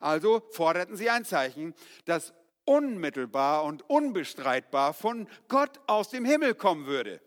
[0.00, 2.32] Also forderten sie ein Zeichen, das
[2.64, 7.20] unmittelbar und unbestreitbar von Gott aus dem Himmel kommen würde.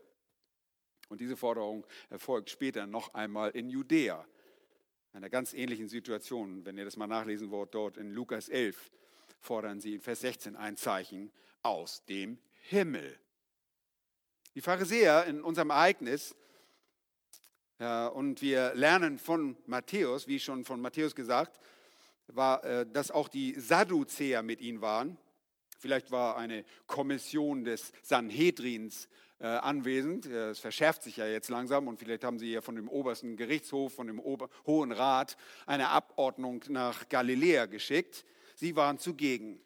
[1.10, 4.26] Und diese Forderung erfolgt später noch einmal in Judäa
[5.14, 6.66] einer ganz ähnlichen Situation.
[6.66, 8.92] Wenn ihr das mal nachlesen wollt, dort in Lukas 11
[9.40, 11.32] fordern sie in Vers 16 ein Zeichen
[11.64, 13.20] aus dem Himmel.
[14.56, 16.36] Die Pharisäer in unserem Ereignis,
[17.80, 21.60] äh, und wir lernen von Matthäus, wie schon von Matthäus gesagt,
[22.28, 25.18] war, äh, dass auch die Sadduzäer mit ihnen waren.
[25.82, 30.28] Vielleicht war eine Kommission des Sanhedrins äh, anwesend.
[30.28, 33.96] Es verschärft sich ja jetzt langsam und vielleicht haben Sie ja von dem obersten Gerichtshof,
[33.96, 38.26] von dem Ober Hohen Rat eine Abordnung nach Galiläa geschickt.
[38.54, 39.60] Sie waren zugegen.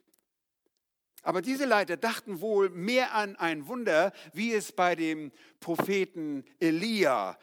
[1.22, 7.38] Aber diese Leiter dachten wohl mehr an ein Wunder, wie es bei dem Propheten Elia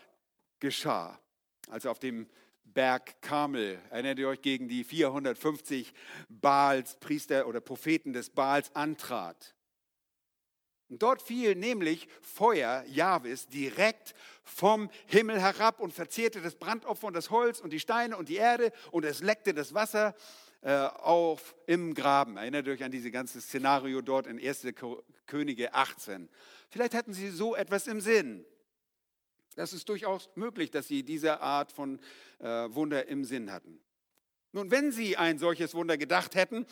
[0.60, 1.20] geschah,
[1.68, 2.26] als auf dem
[2.74, 3.78] Berg Karmel.
[3.90, 5.92] Erinnert ihr euch gegen die 450
[6.28, 9.54] Baals, Priester oder Propheten des Baals antrat?
[10.88, 17.14] Und dort fiel nämlich Feuer Jahwes direkt vom Himmel herab und verzehrte das Brandopfer und
[17.14, 20.14] das Holz und die Steine und die Erde und es leckte das Wasser
[20.60, 22.36] äh, auf im Graben.
[22.36, 24.66] Erinnert euch an dieses ganze Szenario dort in 1.
[25.26, 26.28] Könige 18.
[26.68, 28.44] Vielleicht hatten sie so etwas im Sinn.
[29.54, 32.00] Das ist durchaus möglich, dass sie diese Art von
[32.38, 33.80] äh, Wunder im Sinn hatten.
[34.52, 36.66] Nun, wenn sie ein solches Wunder gedacht hätten,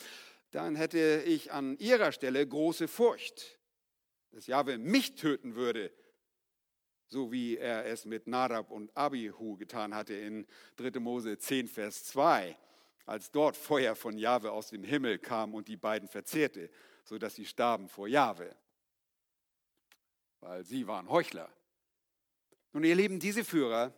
[0.50, 3.60] dann hätte ich an ihrer Stelle große Furcht
[4.32, 5.92] dass Jahwe mich töten würde,
[7.08, 11.00] so wie er es mit Nadab und Abihu getan hatte in 3.
[11.00, 12.56] Mose 10, Vers 2,
[13.06, 16.70] als dort Feuer von Jahwe aus dem Himmel kam und die beiden verzehrte,
[17.04, 18.54] sodass sie starben vor Jahwe,
[20.40, 21.50] weil sie waren Heuchler.
[22.72, 23.92] Nun, ihr Lieben, diese Führer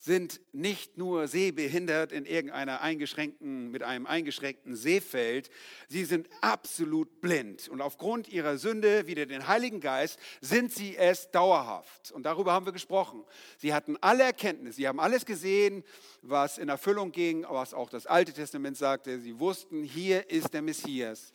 [0.00, 5.50] sind nicht nur sehbehindert in irgendeiner eingeschränkten, mit einem eingeschränkten Sehfeld,
[5.88, 7.68] sie sind absolut blind.
[7.68, 12.12] Und aufgrund ihrer Sünde, wieder den Heiligen Geist, sind sie es dauerhaft.
[12.12, 13.24] Und darüber haben wir gesprochen.
[13.58, 15.84] Sie hatten alle Erkenntnis, sie haben alles gesehen,
[16.22, 19.20] was in Erfüllung ging, was auch das Alte Testament sagte.
[19.20, 21.34] Sie wussten, hier ist der Messias.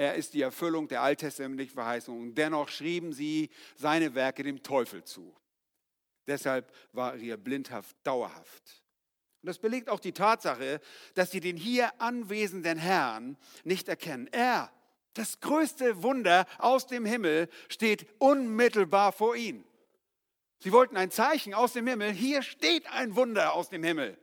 [0.00, 2.18] Er ist die Erfüllung der alttestamentlichen Verheißung.
[2.22, 5.36] Und dennoch schrieben sie seine Werke dem Teufel zu.
[6.26, 8.82] Deshalb war ihr blindhaft dauerhaft.
[9.42, 10.80] Und das belegt auch die Tatsache,
[11.12, 14.26] dass sie den hier anwesenden Herrn nicht erkennen.
[14.32, 14.72] Er,
[15.12, 19.66] das größte Wunder aus dem Himmel, steht unmittelbar vor ihnen.
[20.60, 22.10] Sie wollten ein Zeichen aus dem Himmel.
[22.12, 24.16] Hier steht ein Wunder aus dem Himmel.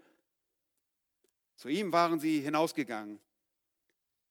[1.55, 3.19] Zu ihm waren sie hinausgegangen.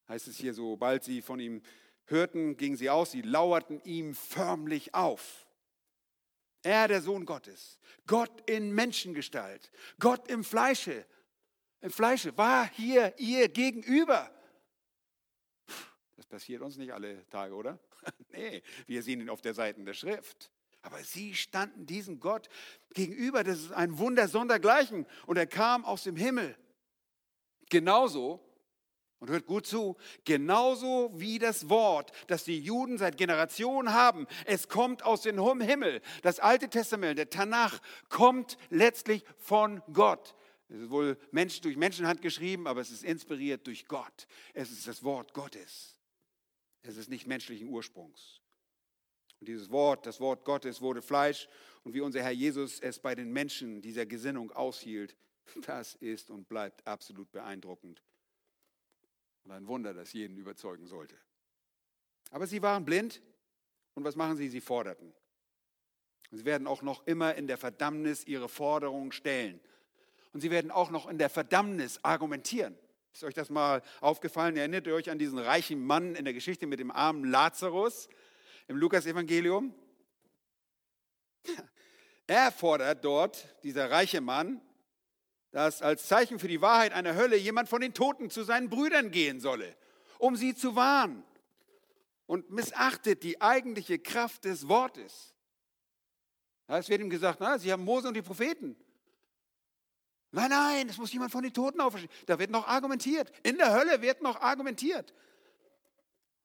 [0.08, 1.62] Heißt es hier, sobald sie von ihm
[2.04, 5.46] hörten, gingen sie aus, sie lauerten ihm förmlich auf.
[6.62, 11.06] Er, der Sohn Gottes, Gott in Menschengestalt, Gott im Fleische,
[11.80, 14.30] im Fleische, war hier ihr gegenüber.
[16.16, 17.78] Das passiert uns nicht alle Tage, oder?
[18.30, 20.50] nee, wir sehen ihn auf der Seite der Schrift.
[20.82, 22.48] Aber sie standen diesem Gott
[22.94, 23.42] gegenüber.
[23.42, 25.04] Das ist ein Wunder sondergleichen.
[25.26, 26.56] Und er kam aus dem Himmel.
[27.68, 28.45] Genauso
[29.18, 34.68] und hört gut zu, genauso wie das Wort, das die Juden seit Generationen haben, es
[34.68, 36.02] kommt aus dem Himmel.
[36.22, 40.34] Das Alte Testament, der Tanach, kommt letztlich von Gott.
[40.68, 44.26] Es ist wohl Mensch, durch Menschenhand geschrieben, aber es ist inspiriert durch Gott.
[44.52, 45.98] Es ist das Wort Gottes.
[46.82, 48.40] Es ist nicht menschlichen Ursprungs.
[49.40, 51.48] Und dieses Wort, das Wort Gottes, wurde Fleisch.
[51.84, 55.16] Und wie unser Herr Jesus es bei den Menschen dieser Gesinnung aushielt,
[55.66, 58.02] das ist und bleibt absolut beeindruckend.
[59.46, 61.16] Und ein Wunder, das jeden überzeugen sollte.
[62.32, 63.22] Aber sie waren blind
[63.94, 64.48] und was machen sie?
[64.48, 65.14] Sie forderten.
[66.32, 69.60] Und sie werden auch noch immer in der Verdammnis ihre Forderungen stellen.
[70.32, 72.76] Und sie werden auch noch in der Verdammnis argumentieren.
[73.12, 74.56] Ist euch das mal aufgefallen?
[74.56, 78.08] Erinnert ihr euch an diesen reichen Mann in der Geschichte mit dem armen Lazarus
[78.66, 79.72] im Lukas-Evangelium?
[82.28, 84.60] Er fordert dort, dieser reiche Mann,
[85.56, 89.10] dass als Zeichen für die Wahrheit einer Hölle jemand von den Toten zu seinen Brüdern
[89.10, 89.74] gehen solle,
[90.18, 91.24] um sie zu warnen
[92.26, 95.32] und missachtet die eigentliche Kraft des Wortes.
[96.66, 98.76] Es wird ihm gesagt, na, sie haben Mose und die Propheten.
[100.30, 102.12] Nein, nein, es muss jemand von den Toten auferstehen.
[102.26, 103.32] Da wird noch argumentiert.
[103.42, 105.14] In der Hölle wird noch argumentiert.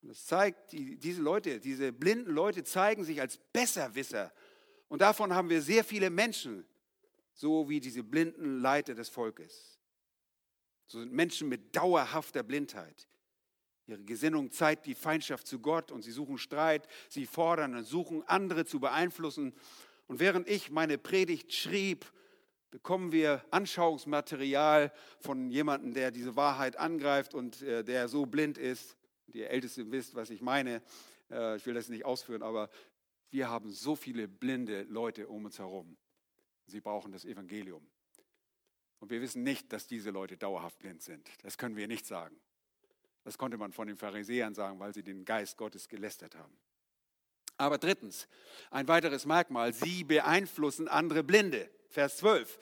[0.03, 4.31] Das zeigt, die, diese Leute, diese blinden Leute zeigen sich als Besserwisser.
[4.87, 6.65] Und davon haben wir sehr viele Menschen
[7.41, 9.79] so wie diese blinden Leiter des Volkes.
[10.85, 13.07] So sind Menschen mit dauerhafter Blindheit.
[13.87, 18.21] Ihre Gesinnung zeigt die Feindschaft zu Gott und sie suchen Streit, sie fordern und suchen,
[18.27, 19.53] andere zu beeinflussen.
[20.05, 22.05] Und während ich meine Predigt schrieb,
[22.69, 28.97] bekommen wir Anschauungsmaterial von jemandem, der diese Wahrheit angreift und äh, der so blind ist.
[29.27, 30.83] Die Ältesten wisst, was ich meine.
[31.31, 32.69] Äh, ich will das nicht ausführen, aber
[33.31, 35.97] wir haben so viele blinde Leute um uns herum.
[36.71, 37.85] Sie brauchen das Evangelium.
[38.99, 41.29] Und wir wissen nicht, dass diese Leute dauerhaft blind sind.
[41.43, 42.35] Das können wir nicht sagen.
[43.23, 46.57] Das konnte man von den Pharisäern sagen, weil sie den Geist Gottes gelästert haben.
[47.57, 48.27] Aber drittens,
[48.71, 51.69] ein weiteres Merkmal, sie beeinflussen andere Blinde.
[51.89, 52.57] Vers 12.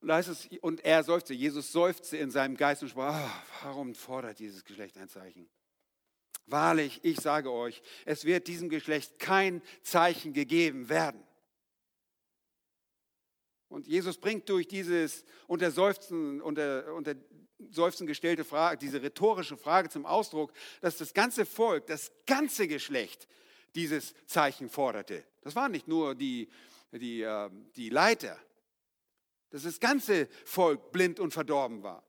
[0.00, 3.64] Und da heißt es, und er seufzte, Jesus seufzte in seinem Geist und sprach, oh,
[3.64, 5.48] warum fordert dieses Geschlecht ein Zeichen?
[6.46, 11.22] Wahrlich, ich sage euch, es wird diesem Geschlecht kein Zeichen gegeben werden.
[13.74, 17.16] Und Jesus bringt durch dieses unter Seufzen, unter, unter
[17.70, 23.26] Seufzen gestellte Frage, diese rhetorische Frage zum Ausdruck, dass das ganze Volk, das ganze Geschlecht
[23.74, 25.24] dieses Zeichen forderte.
[25.42, 26.48] Das waren nicht nur die,
[26.92, 28.38] die, ähm, die Leiter,
[29.50, 32.04] dass das ganze Volk blind und verdorben war.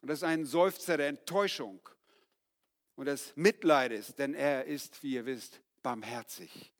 [0.00, 1.86] Und das ist ein Seufzer der Enttäuschung
[2.94, 6.72] und des Mitleides, denn er ist, wie ihr wisst, barmherzig.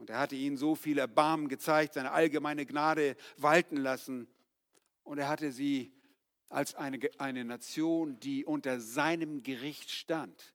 [0.00, 4.28] Und er hatte ihnen so viel Erbarmen gezeigt, seine allgemeine Gnade walten lassen.
[5.04, 5.92] Und er hatte sie
[6.48, 10.54] als eine, eine Nation, die unter seinem Gericht stand.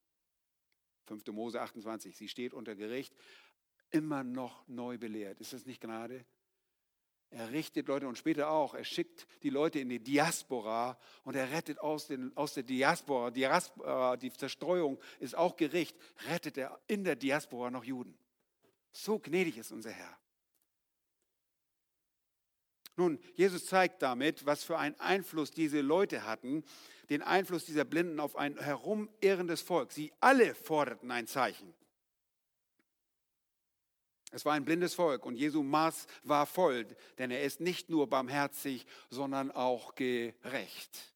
[1.04, 1.28] 5.
[1.28, 3.14] Mose 28, sie steht unter Gericht,
[3.92, 5.40] immer noch neu belehrt.
[5.40, 6.26] Ist das nicht Gnade?
[7.30, 11.52] Er richtet Leute und später auch, er schickt die Leute in die Diaspora und er
[11.52, 15.96] rettet aus, den, aus der Diaspora, Diaspora, die Zerstreuung ist auch Gericht,
[16.32, 18.18] rettet er in der Diaspora noch Juden.
[18.98, 20.18] So gnädig ist unser Herr.
[22.96, 26.64] Nun, Jesus zeigt damit, was für einen Einfluss diese Leute hatten,
[27.10, 29.92] den Einfluss dieser Blinden auf ein herumirrendes Volk.
[29.92, 31.74] Sie alle forderten ein Zeichen.
[34.32, 36.88] Es war ein blindes Volk und Jesu Maß war voll,
[37.18, 41.14] denn er ist nicht nur barmherzig, sondern auch gerecht.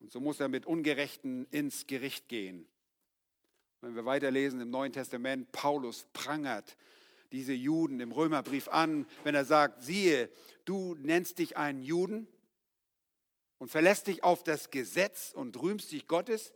[0.00, 2.68] Und so muss er mit Ungerechten ins Gericht gehen.
[3.80, 6.76] Wenn wir weiterlesen im Neuen Testament, Paulus prangert
[7.30, 10.30] diese Juden im Römerbrief an, wenn er sagt, siehe,
[10.64, 12.26] du nennst dich einen Juden
[13.58, 16.52] und verlässt dich auf das Gesetz und rühmst dich Gottes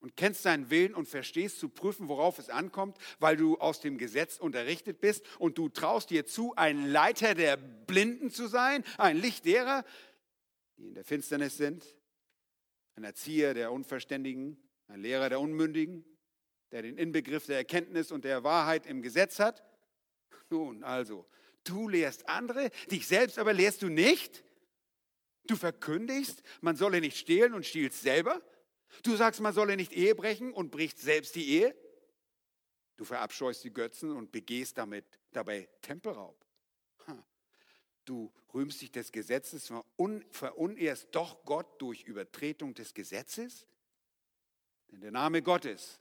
[0.00, 3.98] und kennst seinen Willen und verstehst zu prüfen, worauf es ankommt, weil du aus dem
[3.98, 9.18] Gesetz unterrichtet bist und du traust dir zu, ein Leiter der Blinden zu sein, ein
[9.18, 9.84] Licht derer,
[10.78, 11.84] die in der Finsternis sind,
[12.96, 14.56] ein Erzieher der Unverständigen,
[14.90, 16.04] ein Lehrer der Unmündigen,
[16.72, 19.62] der den Inbegriff der Erkenntnis und der Wahrheit im Gesetz hat?
[20.50, 21.26] Nun, also,
[21.64, 24.44] du lehrst andere, dich selbst aber lehrst du nicht?
[25.46, 28.42] Du verkündigst, man solle nicht stehlen und stiehlst selber?
[29.04, 31.74] Du sagst, man solle nicht Ehe brechen und bricht selbst die Ehe?
[32.96, 36.44] Du verabscheust die Götzen und begehst damit dabei Tempelraub.
[38.04, 39.72] Du rühmst dich des Gesetzes,
[40.30, 43.66] verunehrst doch Gott durch Übertretung des Gesetzes?
[44.90, 46.00] Denn der Name Gottes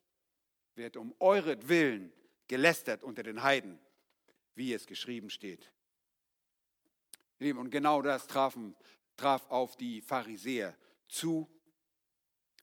[0.76, 2.12] wird um euretwillen
[2.48, 3.80] gelästert unter den Heiden,
[4.56, 5.72] wie es geschrieben steht.
[7.40, 8.76] Und genau das trafen,
[9.16, 10.76] traf auf die Pharisäer
[11.08, 11.50] zu.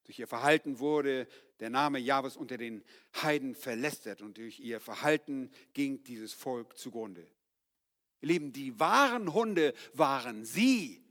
[0.05, 1.27] Durch ihr Verhalten wurde
[1.61, 2.85] der Name Jahwes unter den
[3.23, 7.27] Heiden verlästert und durch ihr Verhalten ging dieses Volk zugrunde.
[8.21, 11.03] Ihr Lieben, die wahren Hunde waren sie.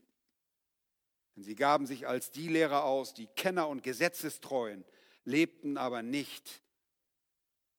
[1.36, 4.86] Denn sie gaben sich als die Lehrer aus, die Kenner und Gesetzestreuen,
[5.26, 6.61] lebten aber nicht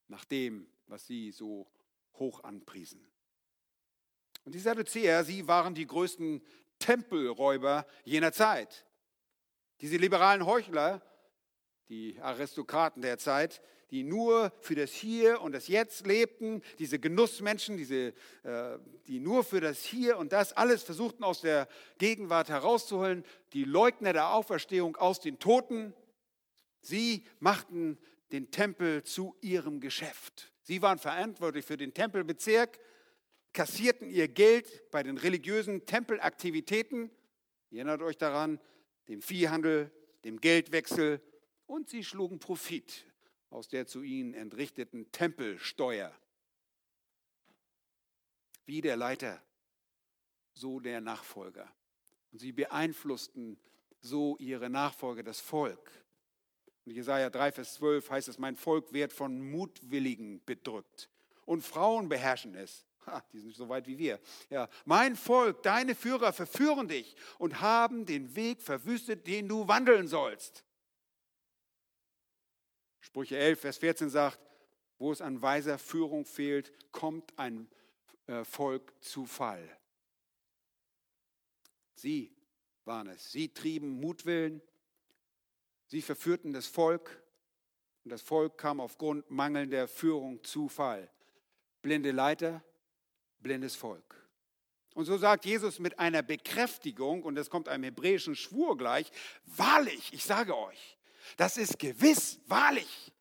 [0.09, 1.67] nach dem, was sie so
[2.15, 3.07] hoch anpriesen.
[4.45, 6.43] Und die Sadduzäer, sie waren die größten
[6.79, 8.87] Tempelräuber jener Zeit.
[9.81, 11.03] Diese liberalen Heuchler,
[11.89, 17.77] die Aristokraten der Zeit, die nur für das Hier und das Jetzt lebten, diese Genussmenschen,
[17.77, 21.69] diese, äh, die nur für das Hier und das alles versuchten aus der
[21.99, 25.95] Gegenwart herauszuholen, die Leugner der Auferstehung aus den Toten,
[26.87, 27.99] sie machten
[28.33, 30.53] den Tempel zu ihrem Geschäft.
[30.63, 32.79] Sie waren verantwortlich für den Tempelbezirk,
[33.53, 37.11] kassierten ihr Geld bei den religiösen Tempelaktivitäten,
[37.71, 38.61] ihr erinnert euch daran,
[39.09, 39.91] dem Viehhandel,
[40.25, 41.23] dem Geldwechsel
[41.67, 43.07] und sie schlugen Profit
[43.51, 46.13] aus der zu ihnen entrichteten Tempelsteuer.
[48.65, 49.43] Wie der Leiter,
[50.53, 51.73] so der Nachfolger.
[52.33, 53.59] Und sie beeinflussten
[54.01, 55.91] so ihre Nachfolger, das Volk.
[56.87, 61.11] Und Jesaja 3, Vers 12 heißt es: Mein Volk wird von Mutwilligen bedrückt
[61.45, 62.87] und Frauen beherrschen es.
[63.07, 64.19] Ha, die sind nicht so weit wie wir.
[64.51, 70.09] Ja, mein Volk, deine Führer verführen dich und haben den Weg verwüstet, den du wandeln
[70.09, 70.65] sollst.
[73.01, 74.41] Sprüche 11, Vers 14 sagt,
[74.99, 77.69] wo es an weiser Führung fehlt, kommt ein
[78.27, 79.79] äh, Volk zu Fall.
[81.95, 82.35] Sie
[82.85, 83.31] waren es.
[83.31, 84.61] Sie trieben Mutwillen,
[85.87, 87.23] sie verführten das Volk
[88.05, 91.11] und das Volk kam aufgrund mangelnder Führung zu Fall.
[91.83, 92.63] Blinde Leiter,
[93.41, 94.27] blindes Volk.
[94.95, 99.11] Und so sagt Jesus mit einer Bekräftigung, und das kommt einem hebräischen Schwur gleich,
[99.45, 100.97] wahrlich, ich sage euch,
[101.37, 103.13] das ist gewiss, wahrlich.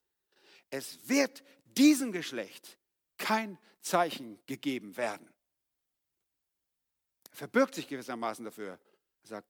[0.70, 2.78] Es wird diesem Geschlecht
[3.18, 5.28] kein Zeichen gegeben werden.
[7.32, 8.80] Er verbirgt sich gewissermaßen dafür.
[9.24, 9.48] Er sagt,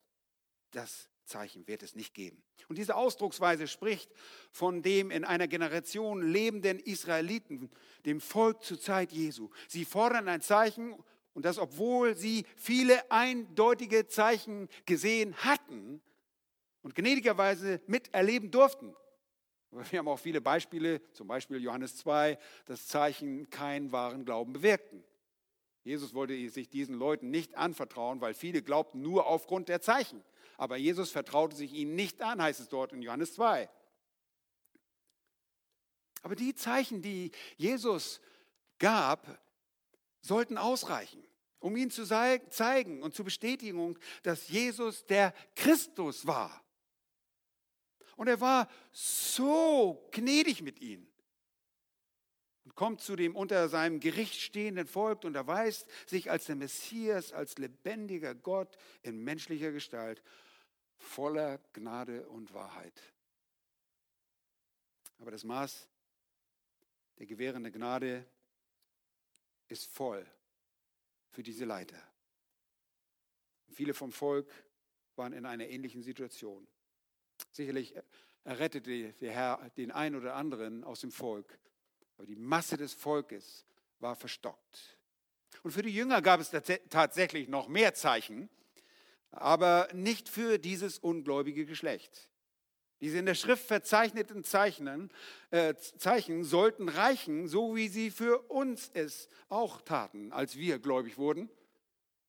[0.71, 2.43] das Zeichen wird es nicht geben.
[2.67, 4.11] Und diese Ausdrucksweise spricht
[4.51, 7.69] von dem in einer Generation lebenden Israeliten,
[8.05, 9.49] dem Volk zur Zeit Jesu.
[9.67, 10.95] Sie fordern ein Zeichen
[11.33, 16.01] und das, obwohl sie viele eindeutige Zeichen gesehen hatten,
[16.85, 18.95] und gnädigerweise miterleben durften.
[19.89, 25.03] Wir haben auch viele Beispiele, zum Beispiel Johannes 2, dass Zeichen keinen wahren Glauben bewirkten.
[25.83, 30.23] Jesus wollte sich diesen Leuten nicht anvertrauen, weil viele glaubten nur aufgrund der Zeichen.
[30.57, 33.69] Aber Jesus vertraute sich ihnen nicht an, heißt es dort in Johannes 2.
[36.23, 38.19] Aber die Zeichen, die Jesus
[38.79, 39.39] gab,
[40.21, 41.23] sollten ausreichen,
[41.59, 46.65] um ihnen zu zeigen und zur Bestätigung, dass Jesus der Christus war.
[48.15, 51.07] Und er war so gnädig mit ihnen.
[52.63, 57.33] Und kommt zu dem unter seinem Gericht stehenden Volk und erweist sich als der Messias,
[57.33, 60.23] als lebendiger Gott in menschlicher Gestalt,
[61.05, 63.01] voller Gnade und Wahrheit.
[65.19, 65.87] Aber das Maß
[67.17, 68.25] der gewährenden Gnade
[69.67, 70.25] ist voll
[71.29, 72.01] für diese Leiter.
[73.71, 74.51] Viele vom Volk
[75.15, 76.67] waren in einer ähnlichen Situation.
[77.51, 77.95] Sicherlich
[78.43, 81.57] errettete der Herr den einen oder anderen aus dem Volk,
[82.17, 83.65] Aber die Masse des Volkes
[83.99, 84.97] war verstockt.
[85.63, 86.51] Und für die Jünger gab es
[86.89, 88.49] tatsächlich noch mehr Zeichen,
[89.35, 92.29] aber nicht für dieses ungläubige Geschlecht.
[93.01, 95.11] Diese in der Schrift verzeichneten Zeichnen,
[95.51, 101.17] äh, Zeichen sollten reichen, so wie sie für uns es auch taten, als wir gläubig
[101.17, 101.49] wurden.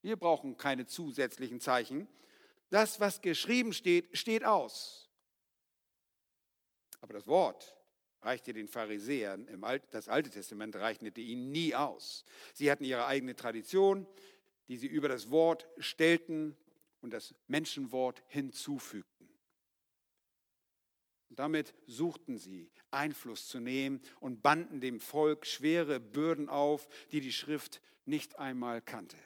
[0.02, 2.08] Wir brauchen keine zusätzlichen Zeichen.
[2.70, 5.08] Das, was geschrieben steht, steht aus.
[7.00, 7.76] Aber das Wort
[8.22, 12.24] reichte den Pharisäern, im Alt, das Alte Testament rechnete ihnen nie aus.
[12.54, 14.06] Sie hatten ihre eigene Tradition,
[14.66, 16.56] die sie über das Wort stellten
[17.06, 19.28] und das Menschenwort hinzufügten.
[21.30, 27.20] Und damit suchten sie Einfluss zu nehmen und banden dem Volk schwere Bürden auf, die
[27.20, 29.16] die Schrift nicht einmal kannte.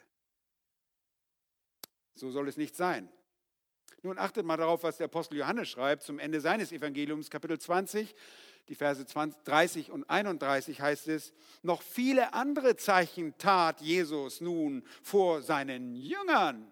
[2.13, 3.09] So soll es nicht sein.
[4.03, 8.13] Nun achtet mal darauf, was der Apostel Johannes schreibt zum Ende seines Evangeliums, Kapitel 20,
[8.67, 14.83] die Verse 20, 30 und 31 heißt es, noch viele andere Zeichen tat Jesus nun
[15.01, 16.71] vor seinen Jüngern,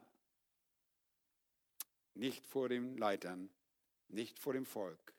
[2.19, 3.49] nicht vor den Leitern,
[4.09, 5.13] nicht vor dem Volk.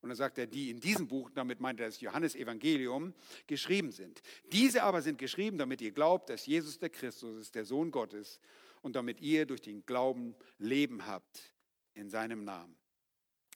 [0.00, 3.12] Und dann sagt er, die in diesem Buch, damit meint er das Johannesevangelium,
[3.46, 4.22] geschrieben sind.
[4.50, 8.40] Diese aber sind geschrieben, damit ihr glaubt, dass Jesus der Christus ist, der Sohn Gottes,
[8.82, 11.54] und damit ihr durch den Glauben Leben habt
[11.92, 12.74] in seinem Namen.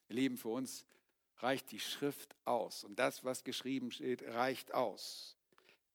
[0.09, 0.85] Leben für uns
[1.39, 2.85] reicht die Schrift aus.
[2.85, 5.34] Und das, was geschrieben steht, reicht aus.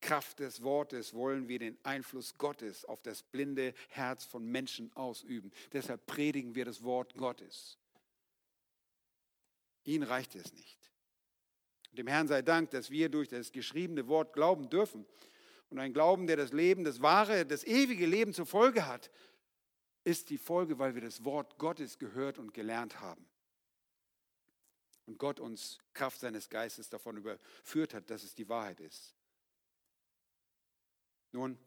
[0.01, 5.51] Kraft des Wortes wollen wir den Einfluss Gottes auf das blinde Herz von Menschen ausüben.
[5.73, 7.77] Deshalb predigen wir das Wort Gottes.
[9.83, 10.79] Ihnen reicht es nicht.
[11.91, 15.05] Dem Herrn sei Dank, dass wir durch das geschriebene Wort glauben dürfen.
[15.69, 19.11] Und ein Glauben, der das Leben, das wahre, das ewige Leben zur Folge hat,
[20.03, 23.27] ist die Folge, weil wir das Wort Gottes gehört und gelernt haben.
[25.05, 29.15] Und Gott uns Kraft seines Geistes davon überführt hat, dass es die Wahrheit ist.
[31.31, 31.57] Nun,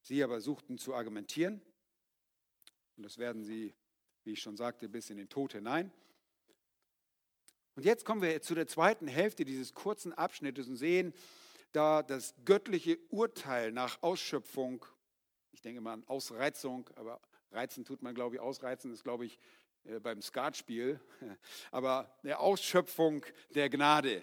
[0.00, 1.62] sie aber suchten zu argumentieren.
[2.96, 3.74] Und das werden sie,
[4.24, 5.92] wie ich schon sagte, bis in den Tod hinein.
[7.74, 11.14] Und jetzt kommen wir zu der zweiten Hälfte dieses kurzen Abschnittes und sehen
[11.72, 14.84] da das göttliche Urteil nach Ausschöpfung,
[15.52, 17.20] ich denke mal an Ausreizung, aber
[17.50, 19.38] reizen tut man, glaube ich, ausreizen ist, glaube ich,
[19.84, 21.00] äh, beim Skatspiel,
[21.70, 23.24] aber der Ausschöpfung
[23.54, 24.22] der Gnade.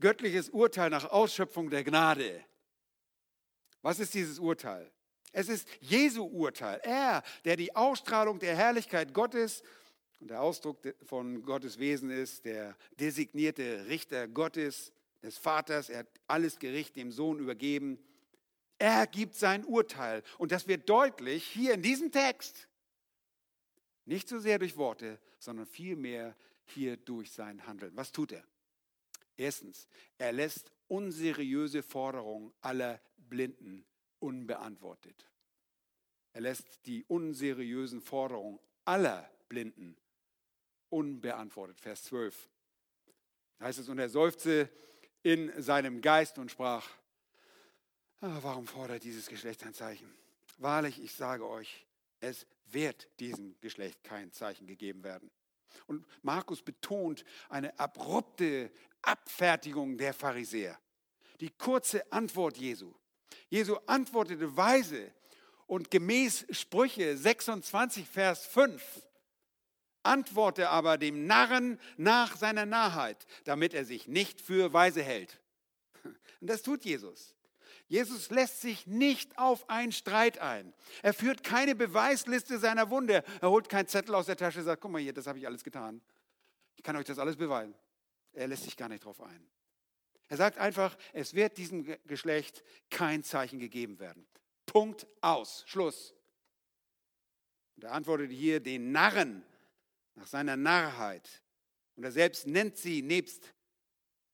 [0.00, 2.44] Göttliches Urteil nach Ausschöpfung der Gnade.
[3.86, 4.90] Was ist dieses Urteil?
[5.30, 6.80] Es ist Jesu Urteil.
[6.82, 9.62] Er, der die Ausstrahlung der Herrlichkeit Gottes
[10.18, 16.08] und der Ausdruck von Gottes Wesen ist, der designierte Richter Gottes, des Vaters, er hat
[16.26, 18.00] alles Gericht dem Sohn übergeben.
[18.76, 20.24] Er gibt sein Urteil.
[20.38, 22.66] Und das wird deutlich hier in diesem Text.
[24.04, 26.34] Nicht so sehr durch Worte, sondern vielmehr
[26.64, 27.92] hier durch sein Handeln.
[27.94, 28.42] Was tut er?
[29.36, 29.86] Erstens,
[30.18, 33.84] er lässt unseriöse Forderungen aller Blinden
[34.18, 35.26] unbeantwortet.
[36.32, 39.96] Er lässt die unseriösen Forderungen aller Blinden
[40.90, 41.80] unbeantwortet.
[41.80, 42.48] Vers 12.
[43.58, 44.70] Da heißt es, und er seufzte
[45.22, 46.88] in seinem Geist und sprach,
[48.20, 50.12] ah, warum fordert dieses Geschlecht ein Zeichen?
[50.58, 51.86] Wahrlich, ich sage euch,
[52.20, 55.30] es wird diesem Geschlecht kein Zeichen gegeben werden.
[55.86, 58.70] Und Markus betont eine abrupte
[59.06, 60.78] Abfertigung der Pharisäer.
[61.40, 62.94] Die kurze Antwort Jesu.
[63.48, 65.12] Jesu antwortete weise
[65.66, 68.82] und gemäß Sprüche 26, Vers 5
[70.06, 75.40] antworte aber dem Narren nach seiner Narrheit, damit er sich nicht für weise hält.
[76.40, 77.34] Und das tut Jesus.
[77.88, 80.72] Jesus lässt sich nicht auf einen Streit ein.
[81.02, 83.22] Er führt keine Beweisliste seiner Wunde.
[83.40, 85.46] Er holt keinen Zettel aus der Tasche und sagt, guck mal hier, das habe ich
[85.46, 86.00] alles getan.
[86.74, 87.74] Ich kann euch das alles beweisen.
[88.36, 89.46] Er lässt sich gar nicht darauf ein.
[90.28, 94.26] Er sagt einfach, es wird diesem Geschlecht kein Zeichen gegeben werden.
[94.66, 95.64] Punkt aus.
[95.66, 96.14] Schluss.
[97.76, 99.44] Und er antwortet hier den Narren
[100.14, 101.42] nach seiner Narrheit.
[101.94, 103.54] Und er selbst nennt sie nebst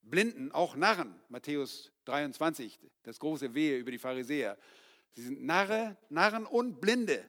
[0.02, 1.14] Blinden auch Narren.
[1.28, 4.58] Matthäus 23, das große Wehe über die Pharisäer.
[5.12, 7.24] Sie sind Narre, Narren und Blinde.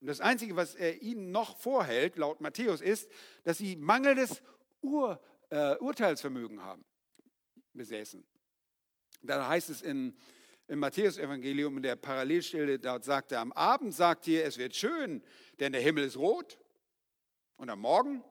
[0.00, 3.08] Und das Einzige, was er ihnen noch vorhält, laut Matthäus, ist,
[3.44, 4.42] dass sie mangelndes
[4.82, 5.20] Ur,
[5.50, 6.84] äh, Urteilsvermögen haben,
[7.72, 8.24] besäßen.
[9.22, 10.16] Da heißt es in,
[10.66, 15.22] im Matthäus-Evangelium, in der Parallelstelle, dort sagt er, am Abend sagt ihr, es wird schön,
[15.60, 16.58] denn der Himmel ist rot.
[17.56, 18.24] Und am Morgen,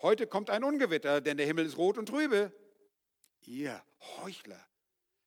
[0.00, 2.52] heute kommt ein Ungewitter, denn der Himmel ist rot und trübe.
[3.42, 3.82] Ihr
[4.18, 4.64] Heuchler,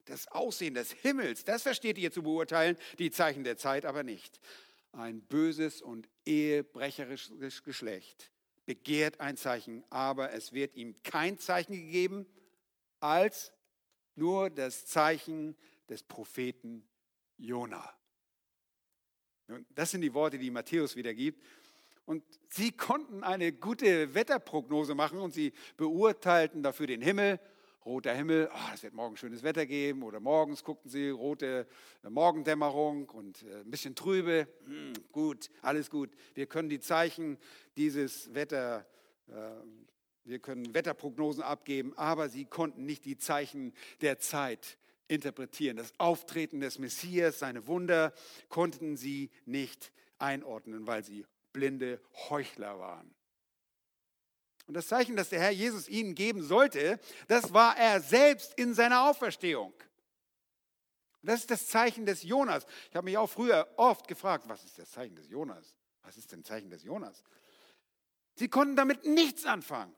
[0.06, 4.40] das Aussehen des Himmels, das versteht ihr zu beurteilen, die Zeichen der Zeit aber nicht.
[4.94, 8.33] Ein böses und ehebrecherisches Geschlecht
[8.66, 12.26] begehrt ein Zeichen, aber es wird ihm kein Zeichen gegeben
[13.00, 13.52] als
[14.16, 15.58] nur das Zeichen
[15.90, 16.88] des Propheten
[17.38, 17.94] Jona.
[19.70, 21.44] Das sind die Worte, die Matthäus wiedergibt.
[22.06, 27.40] Und sie konnten eine gute Wetterprognose machen und sie beurteilten dafür den Himmel.
[27.86, 30.04] Roter Himmel, oh, es wird morgen schönes Wetter geben.
[30.04, 31.68] Oder morgens guckten sie rote
[32.04, 34.48] äh, Morgendämmerung und äh, ein bisschen trübe.
[34.66, 36.12] Hm, gut, alles gut.
[36.34, 37.38] Wir können die Zeichen
[37.76, 38.86] dieses Wetter,
[39.28, 39.34] äh,
[40.24, 44.78] wir können Wetterprognosen abgeben, aber sie konnten nicht die Zeichen der Zeit
[45.10, 45.76] interpretieren.
[45.76, 48.14] Das Auftreten des Messias, seine Wunder
[48.48, 53.14] konnten sie nicht einordnen, weil sie blinde Heuchler waren.
[54.66, 58.74] Und das Zeichen, das der Herr Jesus ihnen geben sollte, das war er selbst in
[58.74, 59.74] seiner Auferstehung.
[61.22, 62.66] Das ist das Zeichen des Jonas.
[62.90, 65.76] Ich habe mich auch früher oft gefragt, was ist das Zeichen des Jonas?
[66.04, 67.24] Was ist denn Zeichen des Jonas?
[68.36, 69.96] Sie konnten damit nichts anfangen.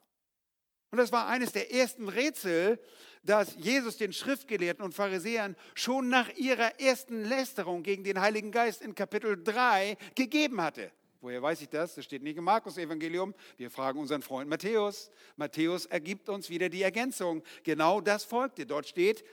[0.91, 2.79] Und das war eines der ersten Rätsel,
[3.23, 8.81] das Jesus den Schriftgelehrten und Pharisäern schon nach ihrer ersten Lästerung gegen den Heiligen Geist
[8.81, 10.91] in Kapitel 3 gegeben hatte.
[11.21, 11.95] Woher weiß ich das?
[11.95, 13.33] Das steht nicht im Markus-Evangelium.
[13.57, 15.09] Wir fragen unseren Freund Matthäus.
[15.35, 17.43] Matthäus ergibt uns wieder die Ergänzung.
[17.63, 18.65] Genau das folgte.
[18.65, 19.23] Dort steht,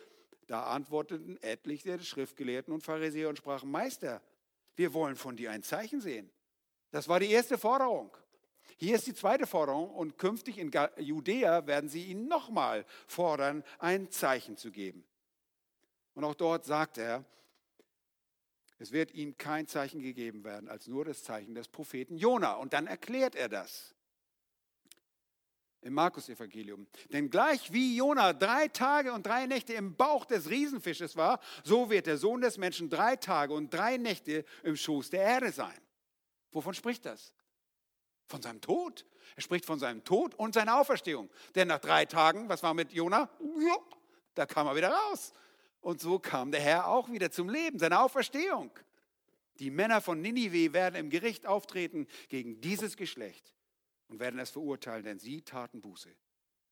[0.47, 4.23] da antworteten etliche Schriftgelehrten und Pharisäer und sprachen, Meister,
[4.77, 6.31] wir wollen von dir ein Zeichen sehen.
[6.91, 8.17] Das war die erste Forderung.
[8.77, 14.11] Hier ist die zweite Forderung und künftig in Judäa werden sie ihn nochmal fordern, ein
[14.11, 15.05] Zeichen zu geben.
[16.15, 17.25] Und auch dort sagt er,
[18.83, 22.55] es wird ihm kein Zeichen gegeben werden, als nur das Zeichen des Propheten Jona.
[22.55, 23.95] Und dann erklärt er das
[25.83, 26.89] im Markus-Evangelium.
[27.13, 31.91] Denn gleich wie Jona drei Tage und drei Nächte im Bauch des Riesenfisches war, so
[31.91, 35.81] wird der Sohn des Menschen drei Tage und drei Nächte im Schoß der Erde sein.
[36.51, 37.33] Wovon spricht das?
[38.27, 39.07] Von seinem Tod.
[39.37, 41.31] Er spricht von seinem Tod und seiner Auferstehung.
[41.55, 43.31] Denn nach drei Tagen, was war mit Jona?
[44.35, 45.33] Da kam er wieder raus.
[45.83, 48.71] Und so kam der Herr auch wieder zum Leben, seine Auferstehung.
[49.59, 53.53] Die Männer von Ninive werden im Gericht auftreten gegen dieses Geschlecht
[54.09, 56.09] und werden es verurteilen, denn sie taten Buße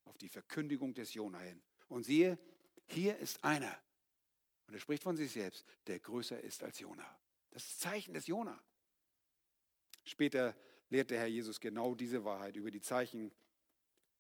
[0.05, 1.61] auf die Verkündigung des Jona hin.
[1.89, 2.39] Und siehe,
[2.87, 3.77] hier ist einer,
[4.69, 7.05] und er spricht von sich selbst, der größer ist als Jona.
[7.51, 8.63] Das ist Zeichen des Jona.
[10.05, 10.57] Später
[10.89, 13.33] lehrt der Herr Jesus genau diese Wahrheit über die Zeichen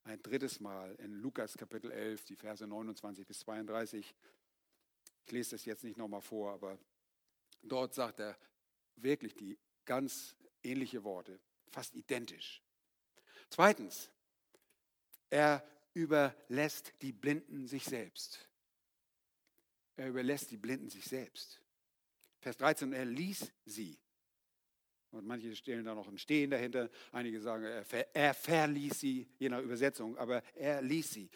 [0.02, 4.14] ein drittes Mal in Lukas Kapitel 11, die Verse 29 bis 32.
[5.24, 6.78] Ich lese das jetzt nicht nochmal vor, aber
[7.62, 8.36] dort sagt er
[8.96, 12.62] wirklich die ganz ähnliche Worte, fast identisch.
[13.48, 14.10] Zweitens,
[15.28, 15.64] er
[15.94, 18.48] überlässt die Blinden sich selbst.
[19.96, 21.60] Er überlässt die Blinden sich selbst.
[22.38, 23.98] Vers 13, er ließ sie.
[25.10, 26.88] Und manche stellen da noch ein Stehen dahinter.
[27.10, 31.30] Einige sagen, er, ver, er verließ sie, je nach Übersetzung, aber er ließ sie.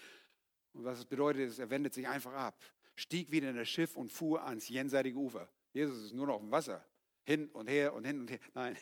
[0.72, 2.62] Und was es bedeutet, ist, er wendet sich einfach ab
[2.94, 5.48] stieg wieder in das Schiff und fuhr ans jenseitige Ufer.
[5.72, 6.84] Jesus ist nur noch im Wasser.
[7.24, 8.38] Hin und her und hin und her.
[8.54, 8.76] Nein.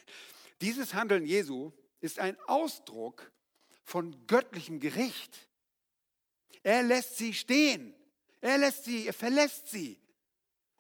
[0.61, 3.33] Dieses Handeln Jesu ist ein Ausdruck
[3.85, 5.49] von göttlichem Gericht.
[6.63, 7.95] Er lässt sie stehen.
[8.41, 9.99] Er lässt sie, er verlässt sie.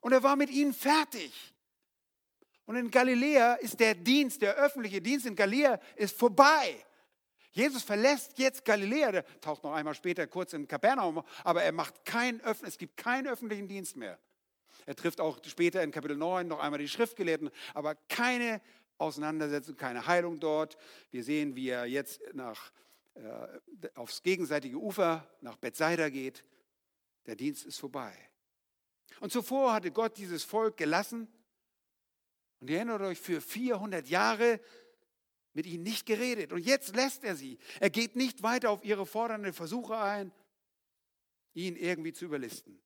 [0.00, 1.32] Und er war mit ihnen fertig.
[2.66, 6.84] Und in Galiläa ist der Dienst, der öffentliche Dienst in Galiläa ist vorbei.
[7.52, 12.04] Jesus verlässt jetzt Galiläa, der taucht noch einmal später kurz in Kapernaum, aber er macht
[12.04, 14.18] keinen es gibt keinen öffentlichen Dienst mehr.
[14.86, 18.60] Er trifft auch später in Kapitel 9 noch einmal die Schriftgelehrten, aber keine
[18.98, 20.76] Auseinandersetzung, keine Heilung dort.
[21.10, 22.72] Wir sehen, wie er jetzt nach,
[23.14, 23.20] äh,
[23.94, 26.44] aufs gegenseitige Ufer nach Bethsaida geht.
[27.26, 28.12] Der Dienst ist vorbei.
[29.20, 31.28] Und zuvor hatte Gott dieses Volk gelassen.
[32.60, 34.60] Und ihr erinnert euch, für 400 Jahre
[35.54, 36.52] mit ihnen nicht geredet.
[36.52, 37.58] Und jetzt lässt er sie.
[37.80, 40.32] Er geht nicht weiter auf ihre fordernden Versuche ein,
[41.54, 42.80] ihn irgendwie zu überlisten.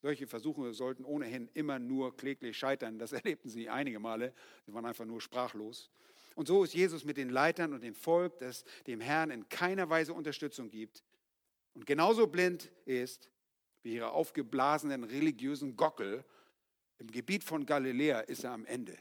[0.00, 2.98] Solche Versuche sollten ohnehin immer nur kläglich scheitern.
[2.98, 4.32] Das erlebten sie einige Male.
[4.66, 5.90] Sie waren einfach nur sprachlos.
[6.34, 9.90] Und so ist Jesus mit den Leitern und dem Volk, das dem Herrn in keiner
[9.90, 11.02] Weise Unterstützung gibt
[11.78, 13.30] und genauso blind ist
[13.84, 16.24] wie ihre aufgeblasenen religiösen Gockel.
[16.98, 18.98] Im Gebiet von Galiläa ist er am Ende.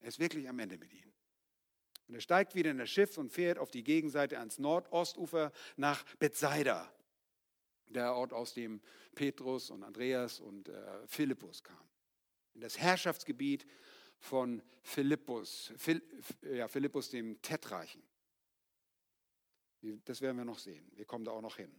[0.00, 1.12] Er ist wirklich am Ende mit ihnen.
[2.08, 6.04] Und er steigt wieder in das Schiff und fährt auf die Gegenseite ans Nordostufer nach
[6.18, 6.90] Bethsaida,
[7.88, 8.80] der Ort, aus dem
[9.14, 11.90] Petrus und Andreas und äh, Philippus kamen.
[12.54, 13.66] In das Herrschaftsgebiet
[14.18, 16.02] von Philippus, Phil,
[16.42, 18.02] ja, Philippus dem Tetrachen.
[20.04, 20.90] Das werden wir noch sehen.
[20.94, 21.72] Wir kommen da auch noch hin.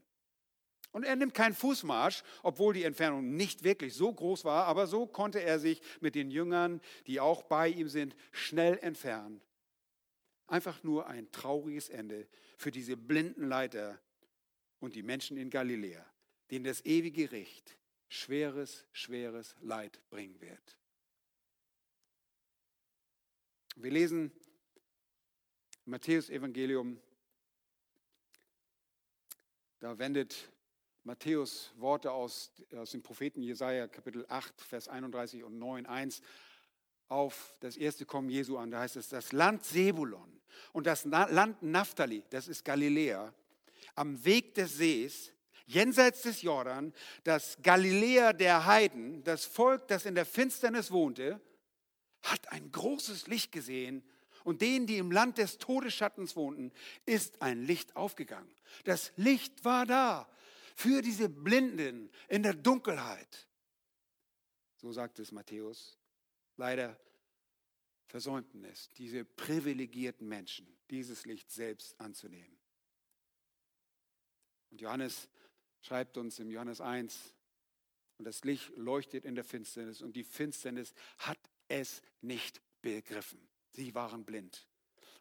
[0.92, 5.06] Und er nimmt keinen Fußmarsch, obwohl die Entfernung nicht wirklich so groß war, aber so
[5.08, 9.42] konnte er sich mit den Jüngern, die auch bei ihm sind, schnell entfernen
[10.48, 12.28] Einfach nur ein trauriges Ende
[12.58, 14.00] für diese blinden Leiter
[14.80, 16.06] und die Menschen in Galiläa.
[16.52, 17.78] den das ewige Gericht
[18.08, 20.78] schweres, schweres Leid bringen wird.
[23.76, 24.32] Wir lesen
[25.86, 27.00] im Matthäus Evangelium,
[29.80, 30.52] da wendet
[31.04, 36.22] Matthäus Worte aus, aus dem Propheten Jesaja, Kapitel 8, Vers 31 und 9, 1
[37.10, 38.72] auf das erste Kommen Jesu an.
[38.72, 40.40] Da heißt es, das Land Sebulon
[40.74, 43.34] und das Land Naphtali, das ist Galiläa,
[43.96, 45.34] am Weg des Sees,
[45.66, 46.94] jenseits des Jordan,
[47.24, 51.42] das Galiläa der Heiden, das Volk, das in der Finsternis wohnte,
[52.24, 54.04] hat ein großes Licht gesehen
[54.44, 56.72] und denen, die im Land des Todesschattens wohnten,
[57.06, 58.50] ist ein Licht aufgegangen.
[58.86, 60.30] Das Licht war da
[60.76, 63.48] für diese Blinden in der Dunkelheit.
[64.78, 65.97] So sagt es Matthäus.
[66.58, 67.00] Leider
[68.08, 72.58] versäumten es diese privilegierten Menschen, dieses Licht selbst anzunehmen.
[74.72, 75.30] Und Johannes
[75.82, 77.34] schreibt uns im Johannes 1,
[78.18, 81.38] und das Licht leuchtet in der Finsternis und die Finsternis hat
[81.68, 83.40] es nicht begriffen.
[83.74, 84.68] Sie waren blind.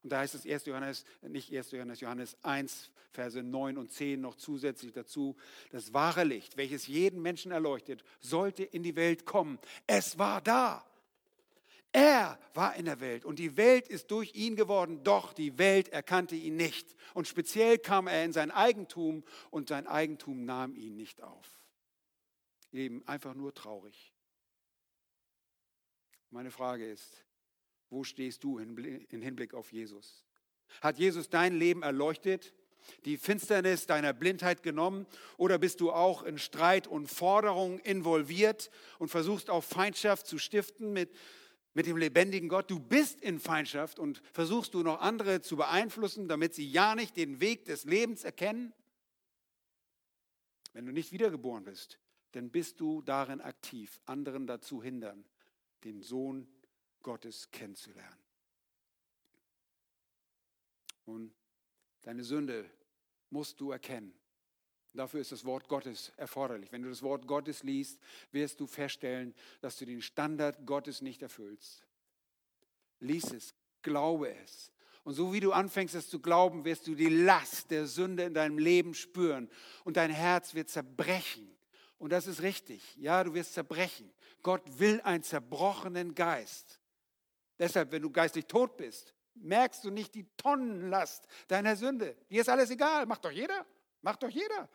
[0.03, 0.67] Und da heißt es 1.
[0.67, 1.73] Johannes, nicht 1.
[1.73, 5.37] Johannes, Johannes 1, Verse 9 und 10 noch zusätzlich dazu.
[5.71, 9.59] Das wahre Licht, welches jeden Menschen erleuchtet, sollte in die Welt kommen.
[9.87, 10.87] Es war da.
[11.97, 15.89] Er war in der Welt und die Welt ist durch ihn geworden, doch die Welt
[15.89, 16.95] erkannte ihn nicht.
[17.15, 21.65] Und speziell kam er in sein Eigentum und sein Eigentum nahm ihn nicht auf.
[22.71, 24.13] Eben einfach nur traurig.
[26.29, 27.25] Meine Frage ist,
[27.89, 30.27] wo stehst du im Hinblick auf Jesus?
[30.83, 32.53] Hat Jesus dein Leben erleuchtet,
[33.07, 35.07] die Finsternis deiner Blindheit genommen
[35.39, 38.69] oder bist du auch in Streit und Forderungen involviert
[38.99, 41.11] und versuchst auch Feindschaft zu stiften mit,
[41.77, 42.71] mit dem lebendigen Gott?
[42.71, 47.19] Du bist in Feindschaft und versuchst du noch andere zu beeinflussen, damit sie ja nicht
[47.19, 48.73] den Weg des Lebens erkennen?
[50.73, 51.99] Wenn du nicht wiedergeboren bist,
[52.33, 55.27] dann bist du darin aktiv, anderen dazu hindern,
[55.85, 56.49] den Sohn
[57.03, 58.25] Gottes kennenzulernen.
[61.05, 61.35] Und
[62.01, 62.71] deine Sünde
[63.29, 64.15] musst du erkennen.
[64.97, 66.73] Dafür ist das Wort Gottes erforderlich.
[66.73, 68.01] Wenn du das Wort Gottes liest,
[68.33, 71.87] wirst du feststellen, dass du den Standard Gottes nicht erfüllst.
[73.01, 74.73] Lies es, glaube es.
[75.05, 78.35] Und so wie du anfängst es zu glauben, wirst du die Last der Sünde in
[78.35, 79.49] deinem Leben spüren
[79.85, 81.49] und dein Herz wird zerbrechen.
[81.99, 82.83] Und das ist richtig.
[82.97, 84.11] Ja, du wirst zerbrechen.
[84.43, 86.81] Gott will einen zerbrochenen Geist.
[87.59, 92.17] Deshalb, wenn du geistlich tot bist, merkst du nicht die Tonnenlast deiner Sünde.
[92.31, 93.65] Dir ist alles egal, macht doch jeder,
[94.03, 94.69] macht doch jeder.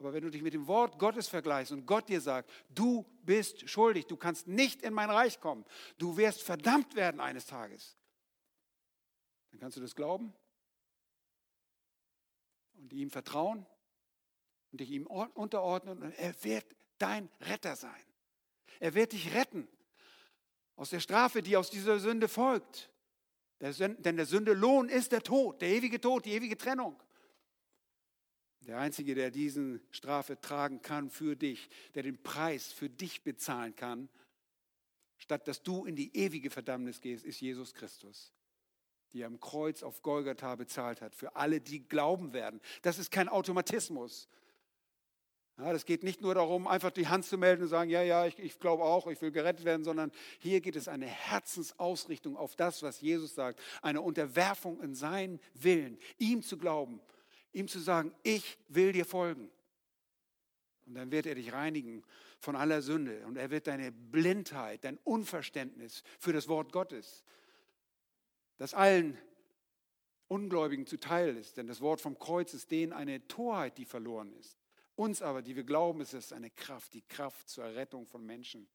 [0.00, 3.68] Aber wenn du dich mit dem Wort Gottes vergleichst und Gott dir sagt, du bist
[3.68, 5.66] schuldig, du kannst nicht in mein Reich kommen,
[5.98, 7.98] du wirst verdammt werden eines Tages,
[9.50, 10.32] dann kannst du das glauben
[12.78, 13.66] und ihm vertrauen
[14.72, 16.64] und dich ihm unterordnen und er wird
[16.96, 18.02] dein Retter sein.
[18.78, 19.68] Er wird dich retten
[20.76, 22.90] aus der Strafe, die aus dieser Sünde folgt.
[23.60, 26.98] Denn der Sünde Lohn ist der Tod, der ewige Tod, die ewige Trennung.
[28.70, 33.74] Der Einzige, der diesen Strafe tragen kann für dich, der den Preis für dich bezahlen
[33.74, 34.08] kann,
[35.18, 38.32] statt dass du in die ewige Verdammnis gehst, ist Jesus Christus,
[39.12, 42.60] der am Kreuz auf Golgatha bezahlt hat, für alle, die glauben werden.
[42.82, 44.28] Das ist kein Automatismus.
[45.58, 48.26] Ja, das geht nicht nur darum, einfach die Hand zu melden und sagen, ja, ja,
[48.26, 52.54] ich, ich glaube auch, ich will gerettet werden, sondern hier geht es eine Herzensausrichtung auf
[52.54, 57.00] das, was Jesus sagt, eine Unterwerfung in seinen Willen, ihm zu glauben,
[57.52, 59.50] ihm zu sagen, ich will dir folgen.
[60.86, 62.02] Und dann wird er dich reinigen
[62.40, 67.24] von aller Sünde und er wird deine Blindheit, dein Unverständnis für das Wort Gottes,
[68.56, 69.16] das allen
[70.28, 74.58] Ungläubigen zuteil ist, denn das Wort vom Kreuz ist denen eine Torheit, die verloren ist.
[74.94, 78.68] Uns aber, die wir glauben, ist es eine Kraft, die Kraft zur Errettung von Menschen.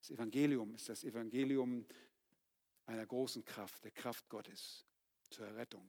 [0.00, 1.86] Das Evangelium ist das Evangelium
[2.86, 4.86] einer großen Kraft, der Kraft Gottes
[5.28, 5.88] zur Errettung.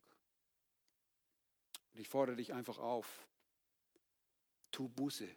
[1.93, 3.27] Und ich fordere dich einfach auf,
[4.71, 5.27] tu Buße,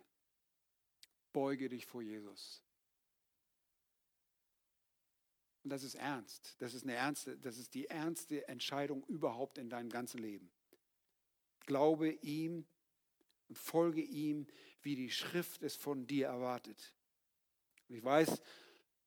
[1.32, 2.62] beuge dich vor Jesus.
[5.64, 6.56] Und das ist ernst.
[6.58, 10.50] Das ist, eine ernste, das ist die ernste Entscheidung überhaupt in deinem ganzen Leben.
[11.66, 12.66] Glaube ihm
[13.48, 14.46] und folge ihm,
[14.82, 16.94] wie die Schrift es von dir erwartet.
[17.88, 18.42] Und ich weiß,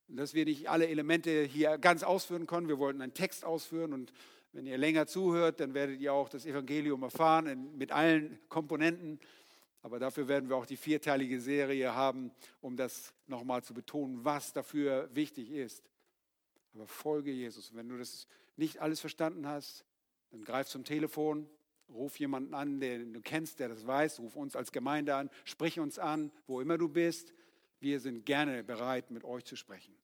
[0.08, 2.68] dass wir nicht alle Elemente hier ganz ausführen können.
[2.68, 4.12] Wir wollten einen Text ausführen und
[4.58, 9.20] wenn ihr länger zuhört, dann werdet ihr auch das Evangelium erfahren mit allen Komponenten.
[9.84, 14.53] Aber dafür werden wir auch die vierteilige Serie haben, um das nochmal zu betonen, was
[14.53, 15.88] dafür wichtig ist.
[16.74, 17.76] Aber folge Jesus.
[17.76, 19.86] Wenn du das nicht alles verstanden hast,
[20.32, 21.47] dann greif zum Telefon
[21.89, 24.20] Ruf jemanden an, den du kennst, der das weiß.
[24.22, 25.30] Ruf uns als Gemeinde an.
[25.45, 27.32] Sprich uns an, wo immer du bist.
[27.80, 29.95] Wir sind gerne bereit, mit euch zu sprechen.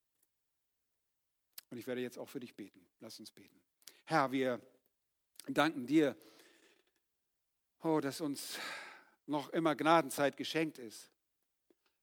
[1.72, 2.86] Und ich werde jetzt auch für dich beten.
[2.99, 3.62] Lass uns beten.
[4.06, 4.62] Herr, wir
[5.47, 6.18] danken dir,
[7.84, 8.60] oh, dass uns
[9.26, 11.10] noch immer Gnadenzeit geschenkt ist.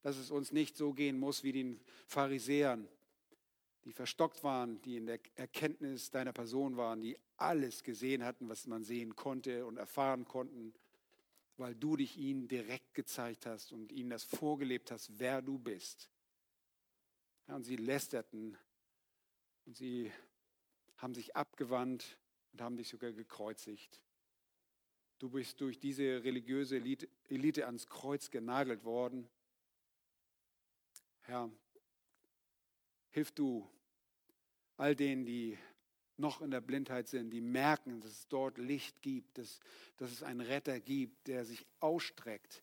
[0.00, 2.88] Dass es uns nicht so gehen muss wie den Pharisäern,
[3.84, 8.66] die verstockt waren, die in der Erkenntnis deiner Person waren, die alles gesehen hatten, was
[8.66, 10.72] man sehen konnte und erfahren konnten,
[11.58, 16.10] weil du dich ihnen direkt gezeigt hast und ihnen das vorgelebt hast, wer du bist.
[17.46, 18.56] Und sie lästerten
[19.66, 20.10] und sie
[21.00, 22.18] haben sich abgewandt
[22.52, 24.00] und haben dich sogar gekreuzigt.
[25.18, 29.28] Du bist durch diese religiöse Elite, ans Kreuz genagelt worden.
[31.22, 31.50] Herr,
[33.10, 33.68] Hilf du
[34.76, 35.58] all denen, die
[36.16, 39.60] noch in der Blindheit sind, die merken, dass es dort Licht gibt, dass,
[39.96, 42.62] dass es einen Retter gibt, der sich ausstreckt.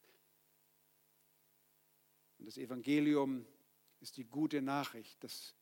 [2.37, 3.45] Und das Evangelium
[3.99, 5.55] ist die gute Nachricht, dass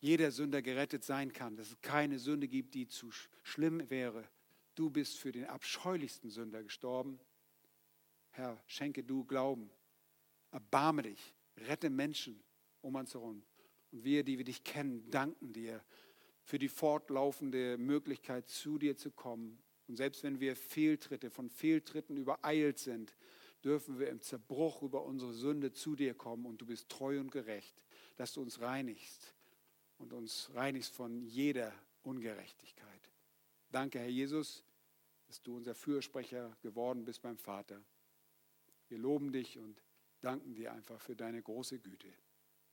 [0.00, 3.10] jeder Sünder gerettet sein kann, dass es keine Sünde gibt, die zu
[3.42, 4.28] schlimm wäre.
[4.74, 7.20] Du bist für den abscheulichsten Sünder gestorben.
[8.30, 9.70] Herr, schenke du Glauben.
[10.50, 11.34] Erbarme dich.
[11.56, 12.42] Rette Menschen
[12.80, 13.42] um uns herum.
[13.92, 15.84] Und wir, die wir dich kennen, danken dir
[16.42, 19.58] für die fortlaufende Möglichkeit, zu dir zu kommen.
[19.86, 23.14] Und selbst wenn wir Fehltritte von Fehltritten übereilt sind,
[23.62, 27.30] dürfen wir im Zerbruch über unsere Sünde zu dir kommen und du bist treu und
[27.30, 27.82] gerecht,
[28.16, 29.34] dass du uns reinigst
[30.00, 31.72] und uns reinigst von jeder
[32.02, 33.10] Ungerechtigkeit.
[33.70, 34.64] Danke, Herr Jesus,
[35.26, 37.80] dass du unser Fürsprecher geworden bist beim Vater.
[38.88, 39.80] Wir loben dich und
[40.20, 42.08] danken dir einfach für deine große Güte.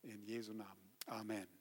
[0.02, 0.94] In Jesu Namen.
[1.06, 1.57] Amen.